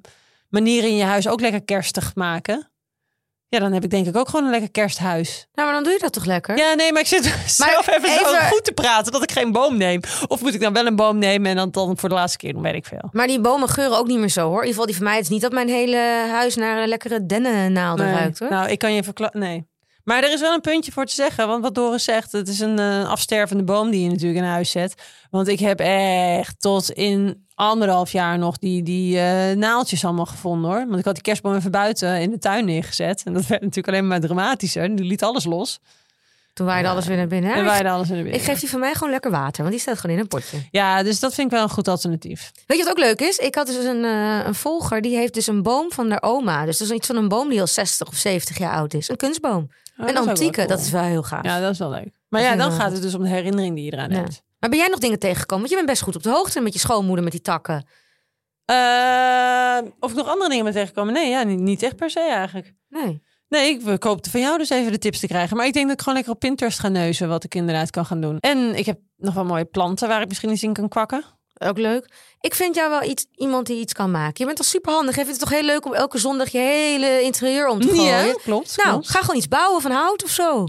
[0.48, 2.68] manieren in je huis ook lekker kerstig maken.
[3.54, 5.46] Ja, dan heb ik denk ik ook gewoon een lekker kersthuis.
[5.54, 6.56] Nou, maar dan doe je dat toch lekker?
[6.58, 9.76] Ja, nee, maar ik zit zelf even, zo goed te praten dat ik geen boom
[9.76, 10.00] neem.
[10.26, 12.52] Of moet ik dan wel een boom nemen en dan, dan voor de laatste keer,
[12.52, 13.08] dan weet ik veel.
[13.12, 14.62] Maar die bomen geuren ook niet meer zo hoor.
[14.62, 15.14] In ieder geval die van mij.
[15.14, 18.14] Het is niet dat mijn hele huis naar een lekkere dennennaalden Nee.
[18.14, 18.50] ruikt hoor.
[18.50, 19.40] Nou, ik kan je verklaren.
[19.40, 19.66] Nee.
[20.04, 21.46] Maar er is wel een puntje voor te zeggen.
[21.48, 24.70] Want wat Doris zegt, het is een eh, afstervende boom die je natuurlijk in huis
[24.70, 24.94] zet.
[25.30, 30.70] Want ik heb echt tot in anderhalf jaar nog die, die eh, naaltjes allemaal gevonden
[30.70, 30.86] hoor.
[30.86, 33.22] Want ik had die kerstboom even buiten in de tuin neergezet.
[33.24, 34.96] En dat werd natuurlijk alleen maar dramatischer.
[34.96, 35.78] Die liet alles los.
[36.52, 37.50] Toen waaide alles weer naar binnen.
[37.50, 37.56] hè?
[37.58, 38.40] En wij alles in de ik binnen.
[38.42, 40.56] geef die van mij gewoon lekker water, want die staat gewoon in een potje.
[40.70, 42.50] Ja, dus dat vind ik wel een goed alternatief.
[42.66, 43.36] Weet je wat ook leuk is?
[43.36, 46.64] Ik had dus een, eh, een volger, die heeft dus een boom van haar oma.
[46.64, 49.08] Dus dat is iets van een boom die al 60 of 70 jaar oud is.
[49.08, 49.68] Een kunstboom.
[49.98, 50.66] Oh, een antieke, cool.
[50.66, 51.44] dat is wel heel gaaf.
[51.44, 52.08] Ja, dat is wel leuk.
[52.28, 54.16] Maar Dat ja, ik dan gaat het dus om de herinnering die je eraan Ja.
[54.16, 54.42] hebt.
[54.64, 55.68] Maar ben jij nog dingen tegengekomen?
[55.68, 57.87] Want je bent best goed op de hoogte met je schoonmoeder met die takken.
[58.64, 61.14] Eh, of ik nog andere dingen ben tegengekomen?
[61.14, 62.74] Nee, ja, niet, niet echt per se eigenlijk.
[62.88, 63.22] Nee.
[63.48, 65.57] Nee, ik hoopte van jou dus even de tips te krijgen.
[65.57, 68.07] Maar ik denk dat ik gewoon lekker op Pinterest ga neuzen wat ik inderdaad kan
[68.07, 68.38] gaan doen.
[68.40, 71.24] En ik heb nog wel mooie planten waar ik misschien eens in kan kwakken.
[71.55, 72.11] Ook leuk.
[72.40, 74.35] Ik vind jou wel iets, iemand die iets kan maken.
[74.37, 75.16] Je bent toch super handig.
[75.16, 78.27] Je vindt het toch heel leuk om elke zondag je hele interieur om te gooien.
[78.27, 78.77] Ja, klopt.
[78.77, 79.09] Nou, klopt.
[79.09, 80.66] ga gewoon iets bouwen van hout of zo.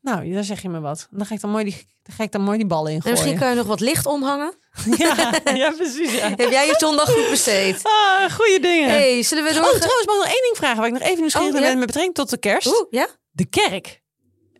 [0.00, 1.08] Nou, daar zeg je me wat.
[1.10, 3.02] Dan ga ik dan mooi die, dan ga ik dan mooi die ballen in En
[3.02, 3.18] gooien.
[3.18, 4.54] misschien kan je nog wat licht omhangen.
[4.98, 6.12] ja, ja, precies.
[6.12, 6.28] Ja.
[6.28, 7.80] Heb jij je zondag goed besteed?
[7.82, 8.88] Ah, goede dingen.
[8.90, 9.62] hey, zullen we door?
[9.62, 11.66] Oh, trouwens, mag ik nog één ding vragen waar ik nog even nieuwsgierig Oh, ja?
[11.66, 12.66] ben met betrekking tot de kerst.
[12.66, 13.06] Oeh, ja?
[13.30, 14.02] De kerk.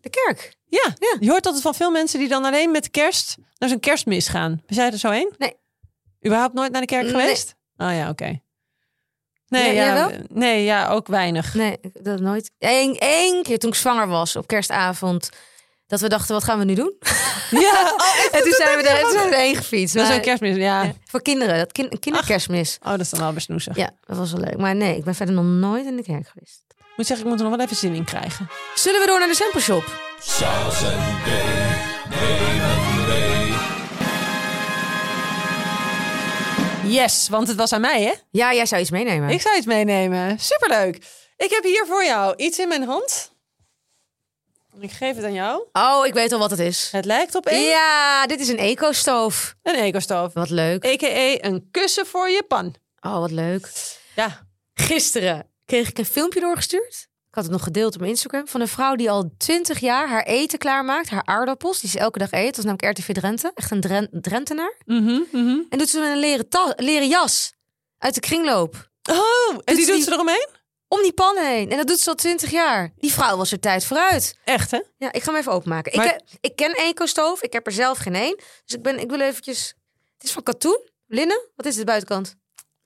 [0.00, 0.56] De kerk.
[0.68, 0.94] Ja.
[0.98, 1.16] Ja.
[1.20, 4.62] je hoort altijd van veel mensen die dan alleen met kerst naar zo'n kerstmis gaan.
[4.66, 5.32] Ben jij er zo heen?
[5.38, 5.56] Nee.
[6.26, 7.10] Überhaupt nooit naar de kerk Nee.
[7.10, 7.54] geweest?
[7.76, 8.42] Oh ja, oké.
[9.48, 11.54] Nee, ja, nee, ja, ook weinig.
[11.54, 12.50] Nee, dat nooit.
[12.58, 15.30] Eén, één keer toen ik zwanger was op kerstavond.
[15.86, 16.92] Dat we dachten, wat gaan we nu doen?
[17.50, 17.96] Ja,
[18.32, 19.94] en toen zijn we er toen zijn we erheen gefietst.
[19.94, 20.56] dat is zo'n kerstmis.
[20.56, 20.82] Ja.
[20.82, 22.78] ja, voor kinderen, dat kind, kinderkerstmis.
[22.82, 23.76] Oh, dat is dan wel best snoezig.
[23.76, 24.56] Ja, dat was wel leuk.
[24.56, 26.64] Maar nee, ik ben verder nog nooit in de kerk geweest.
[26.68, 28.48] Ik moet zeggen, ik moet er nog wel even zin in krijgen.
[28.74, 29.84] Zullen we door naar de sample shop?
[36.86, 38.12] Yes, want het was aan mij, hè?
[38.30, 39.28] Ja, jij zou iets meenemen.
[39.28, 40.38] Ik zou iets meenemen.
[40.38, 40.96] Superleuk.
[41.36, 43.32] Ik heb hier voor jou iets in mijn hand.
[44.80, 45.64] Ik geef het aan jou.
[45.72, 46.88] Oh, ik weet al wat het is.
[46.92, 49.54] Het lijkt op een, Ja, dit is een eco-stoof.
[49.62, 50.32] een ecostoof.
[50.32, 50.84] Wat leuk.
[50.86, 51.46] A.k.a.
[51.48, 52.74] een kussen voor je pan.
[53.00, 53.70] Oh, wat leuk.
[54.16, 54.46] Ja.
[54.74, 57.08] Gisteren kreeg ik een filmpje doorgestuurd.
[57.28, 58.48] Ik had het nog gedeeld op mijn Instagram.
[58.48, 61.08] Van een vrouw die al 20 jaar haar eten klaarmaakt.
[61.10, 62.46] Haar aardappels, die ze elke dag eet.
[62.54, 63.50] Dat is namelijk RTV Drenthe.
[63.54, 64.76] Echt een Dren- Drentenaar.
[64.84, 65.58] Mhm, mhm.
[65.68, 67.52] En doet ze met een leren, leren jas.
[67.98, 68.88] Uit de kringloop.
[69.10, 70.48] Oh, en die doet die- ze eromheen?
[70.88, 71.70] Om die pan heen.
[71.70, 72.92] En dat doet ze al 20 jaar.
[72.96, 74.38] Die vrouw was er tijd vooruit.
[74.44, 74.80] Echt, hè?
[74.96, 75.96] Ja, ik ga hem even openmaken.
[75.96, 77.42] Maar- Ik, he- ik ken Ecostoof.
[77.42, 78.36] Ik heb er zelf geen één.
[78.64, 79.74] Dus ik, ben, ik wil eventjes...
[80.14, 80.88] Het is van katoen.
[81.06, 81.48] Linnen.
[81.56, 82.34] Wat is de buitenkant?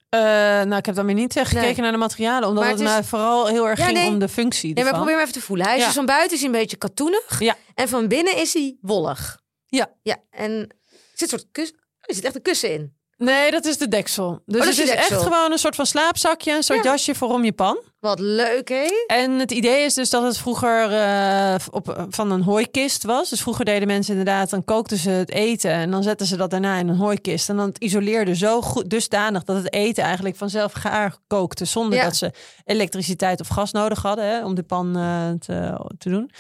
[0.09, 1.81] Eh, nou, ik heb dan weer niet eh, gekeken Nee.
[1.81, 2.49] naar de materialen.
[2.49, 4.09] Omdat Maar het, het is- mij vooral heel erg Ja, ging nee.
[4.09, 5.67] om de functie Nee, maar probeer hem even te voelen.
[5.67, 5.87] Hij is Ja.
[5.87, 7.39] dus van buiten is hij een beetje katoenig.
[7.41, 7.57] Ja.
[7.75, 9.41] En van binnen is hij wollig.
[9.67, 9.93] Ja.
[10.03, 10.67] Ja, en er
[11.15, 12.98] zit, een soort kus, er zit echt een kussen in.
[13.19, 14.43] Nee, dat is de deksel.
[14.47, 16.53] Dus Oh, het is echt gewoon een soort van slaapzakje.
[16.57, 16.91] Een soort Ja.
[16.91, 17.79] jasje voor om je pan.
[18.01, 19.05] Wat leuk, hè?
[19.07, 23.29] En het idee is dus dat het vroeger eh, op, van een hooikist was.
[23.31, 26.51] Dus vroeger deden mensen inderdaad, dan kookten ze het eten en dan zetten ze dat
[26.51, 27.49] daarna in een hooikist.
[27.49, 31.65] En dan het isoleerde zo goed, dusdanig dat het eten eigenlijk vanzelf gaar kookte.
[31.65, 32.05] Zonder Ja.
[32.05, 32.33] dat ze
[32.65, 36.31] elektriciteit of gas nodig hadden hè, om de pan eh, te, te doen.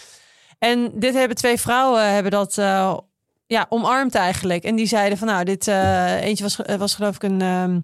[0.58, 2.96] En dit hebben twee vrouwen hebben dat eh,
[3.48, 4.64] ja, omarmd eigenlijk.
[4.64, 7.40] En die zeiden van nou, dit eh, eentje was, was geloof ik een...
[7.42, 7.80] ehm,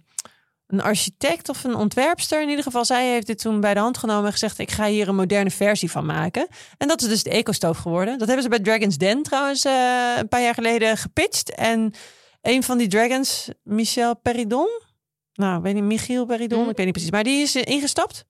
[0.66, 2.84] een architect of een ontwerpster in ieder geval.
[2.84, 5.50] Zij heeft dit toen bij de hand genomen en gezegd: Ik ga hier een moderne
[5.50, 6.46] versie van maken.
[6.78, 8.18] En dat is dus de ecostoof geworden.
[8.18, 9.72] Dat hebben ze bij Dragon's Den trouwens eh,
[10.18, 11.54] een paar jaar geleden gepitcht.
[11.54, 11.92] En
[12.42, 14.68] een van die dragons, Michel Peridon.
[15.34, 16.68] Nou, ik weet niet, Michiel Peridon, Mhm.
[16.70, 17.12] ik weet niet precies.
[17.12, 18.24] Maar die is eh, ingestapt.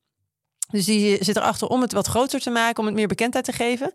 [0.71, 3.53] Dus die zit erachter om het wat groter te maken, om het meer bekendheid te
[3.53, 3.93] geven.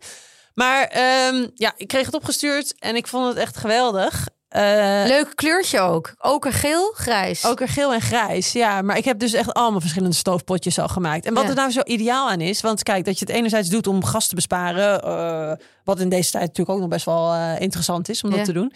[0.60, 4.28] Maar ehm, ja, ik kreeg het opgestuurd en ik vond het echt geweldig.
[4.48, 6.14] Eh, Leuk kleurtje ook.
[6.18, 7.44] Okergeel, grijs.
[7.44, 8.82] ook er geel en grijs, ja.
[8.82, 11.26] Maar ik heb dus echt allemaal verschillende stoofpotjes al gemaakt.
[11.26, 11.48] En wat Ja.
[11.48, 12.60] er nou zo ideaal aan is...
[12.60, 15.02] want kijk, dat je het enerzijds doet om gas te besparen...
[15.02, 15.52] eh,
[15.84, 18.52] wat in deze tijd natuurlijk ook nog best wel eh, interessant is om dat te
[18.52, 18.72] doen...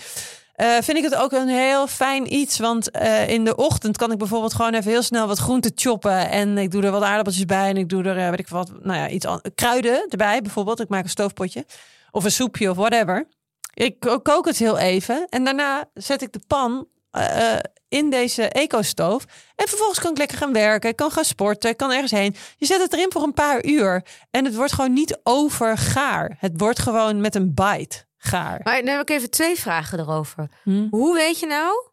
[0.55, 2.59] eh, vind ik het ook een heel fijn iets.
[2.59, 6.31] Want eh, in de ochtend kan ik bijvoorbeeld gewoon even heel snel wat groenten choppen.
[6.31, 7.69] En ik doe er wat aardappeltjes bij.
[7.69, 10.81] En ik doe er, eh, weet ik wat, nou ja, iets kruiden erbij bijvoorbeeld.
[10.81, 11.65] Ik maak een stoofpotje.
[12.11, 13.27] Of een soepje of whatever.
[13.75, 15.27] Ik ko- kook het heel even.
[15.29, 16.87] En daarna zet ik de pan
[17.89, 19.25] in deze eco-stoof.
[19.57, 20.91] En vervolgens kan ik lekker gaan werken.
[20.91, 21.71] Ik kan gaan sporten.
[21.71, 22.37] Ik kan ergens heen.
[22.57, 24.05] Je zet het erin voor een paar uur.
[24.31, 26.37] En het wordt gewoon niet overgaar.
[26.39, 28.61] Het wordt gewoon met een bite gaar.
[28.63, 30.49] Maar dan heb ik even twee vragen erover.
[30.63, 30.87] Hm.
[30.91, 31.89] Hoe weet je nou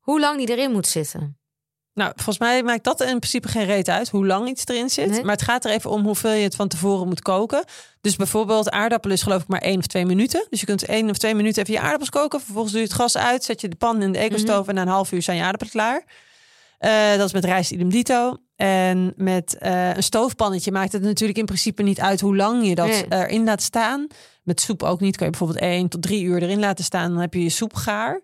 [0.00, 1.36] hoe lang die erin moet zitten?
[1.94, 5.10] Nou, volgens mij maakt dat in principe geen reet uit hoe lang iets erin zit.
[5.10, 5.22] Nee.
[5.24, 7.64] Maar het gaat er even om hoeveel je het van tevoren moet koken.
[8.00, 10.46] Dus bijvoorbeeld aardappelen is geloof ik maar één of twee minuten.
[10.50, 12.40] Dus je kunt één of twee minuten even je aardappels koken.
[12.40, 14.68] Vervolgens doe je het gas uit, zet je de pan in de ecostoof...
[14.68, 16.04] en na een half uur zijn je aardappelen klaar.
[16.78, 18.36] Eh, dat is met rijst idem dito.
[18.56, 22.74] En met eh, een stoofpannetje maakt het natuurlijk in principe niet uit hoe lang je
[22.74, 23.06] dat Nee.
[23.08, 24.06] erin laat staan.
[24.42, 25.16] Met soep ook niet.
[25.16, 27.10] Kan je bijvoorbeeld één tot drie uur erin laten staan.
[27.12, 28.20] Dan heb je je soep gaar.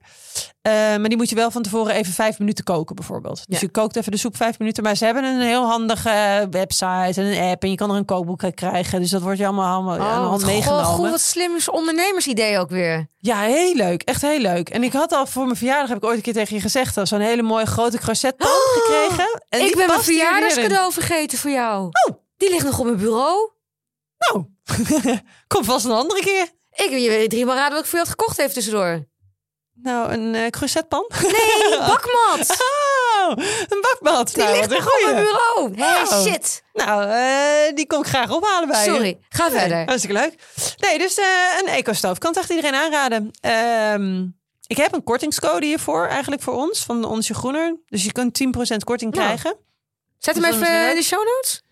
[0.63, 3.37] Eh, maar die moet je wel van tevoren even vijf minuten koken bijvoorbeeld.
[3.37, 3.67] Dus Ja.
[3.67, 4.83] je kookt even de soep vijf minuten.
[4.83, 7.63] Maar ze hebben een heel handige website en een app.
[7.63, 9.01] En je kan er een kookboek krijgen.
[9.01, 10.85] Dus dat wordt je allemaal, allemaal aan de hand Oh, wat, meegenomen.
[10.85, 13.07] goh, goh, wat slim is ondernemersidee ook weer.
[13.19, 14.03] Ja, heel leuk.
[14.03, 14.69] Echt heel leuk.
[14.69, 16.97] En ik had al voor mijn verjaardag, heb ik ooit een keer tegen je gezegd,
[16.97, 19.43] al zo'n hele mooie grote croissetpan gekregen.
[19.49, 21.85] En ik ben mijn verjaardagscadeau vergeten voor jou.
[21.85, 22.17] Oh.
[22.37, 23.51] Die ligt nog op mijn bureau.
[24.19, 24.45] Nou,
[25.55, 26.49] kom vast een andere keer.
[26.71, 29.07] Ik je weet drie maar raden wat ik voor je had gekocht even tussendoor.
[29.83, 31.11] Nou, een croissetpan?
[31.23, 32.57] Nee, bakmat.
[32.61, 33.31] Oh,
[33.69, 34.35] een bakmat.
[34.35, 35.75] Die nou, ligt een nog op mijn bureau.
[35.77, 36.23] Hé, Wauw.
[36.27, 36.63] shit.
[36.73, 38.91] Nou, eh, die kom ik graag ophalen bij je.
[38.91, 39.85] Sorry, ga Nee, verder.
[39.87, 40.35] hartstikke leuk.
[40.77, 41.25] Nee, dus eh,
[41.61, 42.19] een eco-stoof.
[42.19, 43.31] Kan het echt iedereen aanraden.
[43.41, 44.27] Ehm,
[44.67, 47.77] ik heb een kortingscode hiervoor, eigenlijk voor ons, van Onsje Groener.
[47.87, 49.57] Dus je kunt 10% korting Nou, krijgen.
[50.19, 51.63] Zet hem even in de show notes.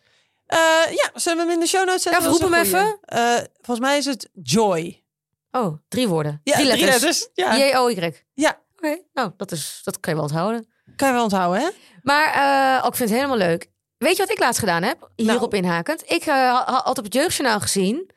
[0.47, 0.59] Eh,
[0.91, 2.23] ja, zullen we hem in de show notes zetten?
[2.23, 2.99] Ja, Dat is roep een hem goeie.
[3.03, 5.05] Eh, volgens mij is het Joy.
[5.51, 6.41] Oh, drie woorden.
[6.45, 7.29] Ja, drie letters.
[7.35, 8.13] Ja, J-O-Y.
[8.35, 8.65] ja.
[8.77, 10.69] Oké, nou, dat, is, dat kan je wel onthouden.
[10.97, 11.69] kan je wel onthouden, hè?
[12.03, 13.71] Maar eh, ook, ik vind het helemaal leuk.
[13.99, 15.11] Weet je wat ik laatst gedaan heb?
[15.15, 15.63] Hierop Nou.
[15.63, 16.11] inhakend.
[16.11, 18.11] Ik had had op het jeugdjournaal gezien...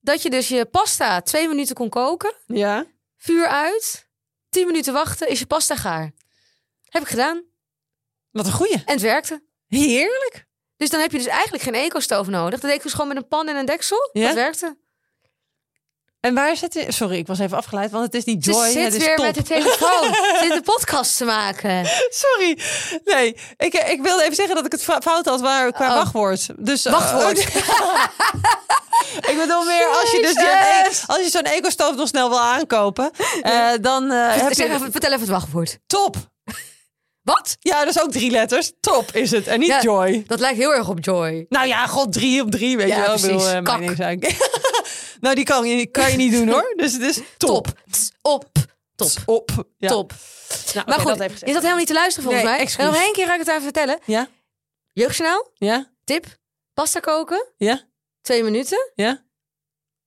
[0.00, 2.34] dat je dus je pasta twee minuten kon koken.
[2.46, 2.84] Ja.
[3.16, 4.08] Vuur uit.
[4.48, 6.12] Tien minuten wachten, is je pasta gaar.
[6.88, 7.42] Heb ik gedaan.
[8.30, 8.74] Wat een goeie.
[8.74, 9.42] En het werkte.
[9.66, 10.46] Heerlijk.
[10.76, 12.60] Dus dan heb je dus eigenlijk geen eco-stoof nodig.
[12.60, 14.10] Dat deed ik dus gewoon met een pan en een deksel.
[14.12, 14.26] Ja?
[14.26, 14.76] Dat werkte.
[16.20, 16.92] En waar zit je?
[16.92, 19.16] Sorry, ik was even afgeleid, want het is niet Ze Joy, zit het is weer
[19.16, 19.24] top.
[19.24, 20.14] met de telefoon.
[20.40, 21.86] zit de podcast te maken.
[22.24, 22.58] Sorry.
[23.04, 25.94] Nee, ik, ik wilde even zeggen dat ik het fout had waar, qua Oh.
[25.94, 26.48] wachtwoord.
[26.56, 27.38] Dus, eh, Wachtwoord.
[29.30, 33.10] ik bedoel meer als je, dus die, als je zo'n eco-stoof nog snel wil aankopen,
[33.42, 34.78] eh, dan eh, heb Zeg je...
[34.90, 35.78] vertel even het wachtwoord.
[35.86, 36.16] Top.
[37.24, 37.56] Wat?
[37.60, 38.72] Ja, dat is ook drie letters.
[38.80, 39.46] Top is het.
[39.46, 39.80] En niet Ja.
[39.82, 40.24] Joy.
[40.26, 41.46] Dat lijkt heel erg op Joy.
[41.48, 43.14] Nou ja, god, drie op drie, weet Ja, je wel.
[43.14, 43.98] Ik bedoel, precies.
[43.98, 44.50] eh, uit.
[45.20, 46.72] nou, die kan je, kan je niet doen hoor.
[46.76, 47.66] Dus het is top.
[48.22, 48.46] Op.
[48.96, 49.10] Top.
[49.26, 49.50] Op.
[49.78, 49.88] Ja.
[49.88, 50.12] Top.
[50.74, 52.62] Nou, Maar oké, goed, dat je zat helemaal niet te luisteren volgens Nee, mij.
[52.62, 52.84] excuus.
[52.86, 53.98] En nog één keer ga ik het even vertellen.
[54.04, 54.28] Ja?
[54.92, 55.90] Jeugdjournaal, Ja?
[56.04, 56.26] tip.
[56.74, 57.82] Pasta koken, Ja?
[58.20, 58.90] twee minuten.
[58.94, 59.24] Ja?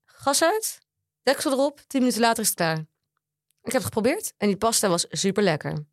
[0.05, 0.79] Gas uit,
[1.23, 1.81] deksel erop.
[1.87, 2.77] Tien minuten later is het klaar.
[3.63, 5.85] Ik heb het geprobeerd en die pasta was super lekker.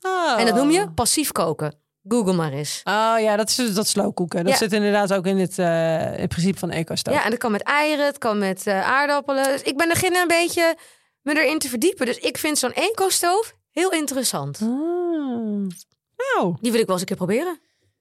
[0.00, 0.34] Oh.
[0.40, 1.74] En dat noem je passief koken.
[2.08, 2.80] Google maar eens.
[2.84, 4.44] Oh ja, dat is dat slowkoeken.
[4.44, 4.58] Dat Ja.
[4.58, 5.66] zit inderdaad ook in het, eh,
[6.00, 7.14] het principe van eco-stoof.
[7.14, 9.44] Ja, en dat kan met eieren, het kan met eh, aardappelen.
[9.44, 10.76] Dus ik ben beginnen een beetje
[11.22, 12.06] me erin te verdiepen.
[12.06, 14.58] Dus ik vind zo'n eco-stoof heel interessant.
[14.62, 14.68] Ah.
[16.16, 17.60] Nou, Die wil ik wel eens een keer proberen.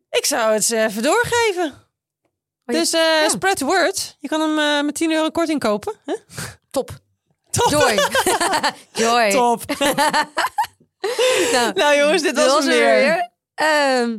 [0.09, 1.63] ik zou het eh, even doorgeven.
[1.65, 1.73] Oh,
[2.65, 3.29] je- Dus eh, ja.
[3.29, 4.15] spread the word.
[4.19, 5.93] Je kan hem eh, met 10 euro korting kopen.
[6.71, 6.89] Top.
[7.51, 7.69] Top.
[7.71, 7.99] Joy.
[9.05, 9.31] Joy.
[9.31, 9.61] Top.
[11.51, 12.95] Nou, nou jongens, dit dit was, er weer.
[12.95, 13.31] weer.
[13.55, 14.17] Ehm,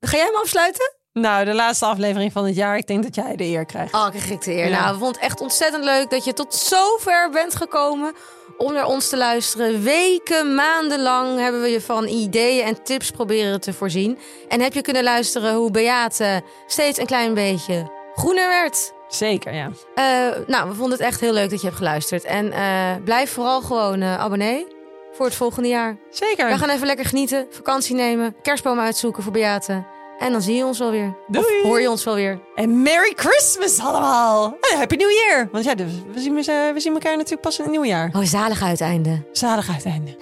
[0.00, 0.94] ga jij hem afsluiten?
[1.12, 2.76] Nou, de laatste aflevering van het jaar.
[2.76, 3.94] Ik denk dat jij de eer krijgt.
[3.94, 4.68] Oh, ik de eer.
[4.68, 4.80] Ja.
[4.80, 8.14] Nou, we vonden het echt ontzettend leuk dat je tot zover bent gekomen
[8.58, 9.82] om naar ons te luisteren.
[9.82, 14.18] Weken, maanden lang hebben we je van ideeën en tips proberen te voorzien.
[14.48, 18.92] En heb je kunnen luisteren hoe Beate steeds een klein beetje groener werd.
[19.08, 19.70] Zeker, ja.
[19.94, 22.24] Eh, nou, we vonden het echt heel leuk dat je hebt geluisterd.
[22.24, 24.75] En eh, blijf vooral gewoon eh, abonnee
[25.16, 25.96] voor het volgende jaar.
[26.10, 26.46] Zeker.
[26.48, 29.84] We gaan even lekker genieten, vakantie nemen, kerstboom uitzoeken voor Beate.
[30.18, 31.16] En dan zie je ons wel weer.
[31.26, 31.44] Doei.
[31.44, 32.40] Of hoor je ons wel weer.
[32.54, 34.56] En Merry Christmas allemaal.
[34.70, 35.48] En Happy New Year.
[35.52, 38.10] Want ja, dus we zien, we zien elkaar natuurlijk pas in het nieuwe jaar.
[38.16, 39.22] Oh, zalig uiteinde.
[39.32, 40.16] Zalig uiteinde.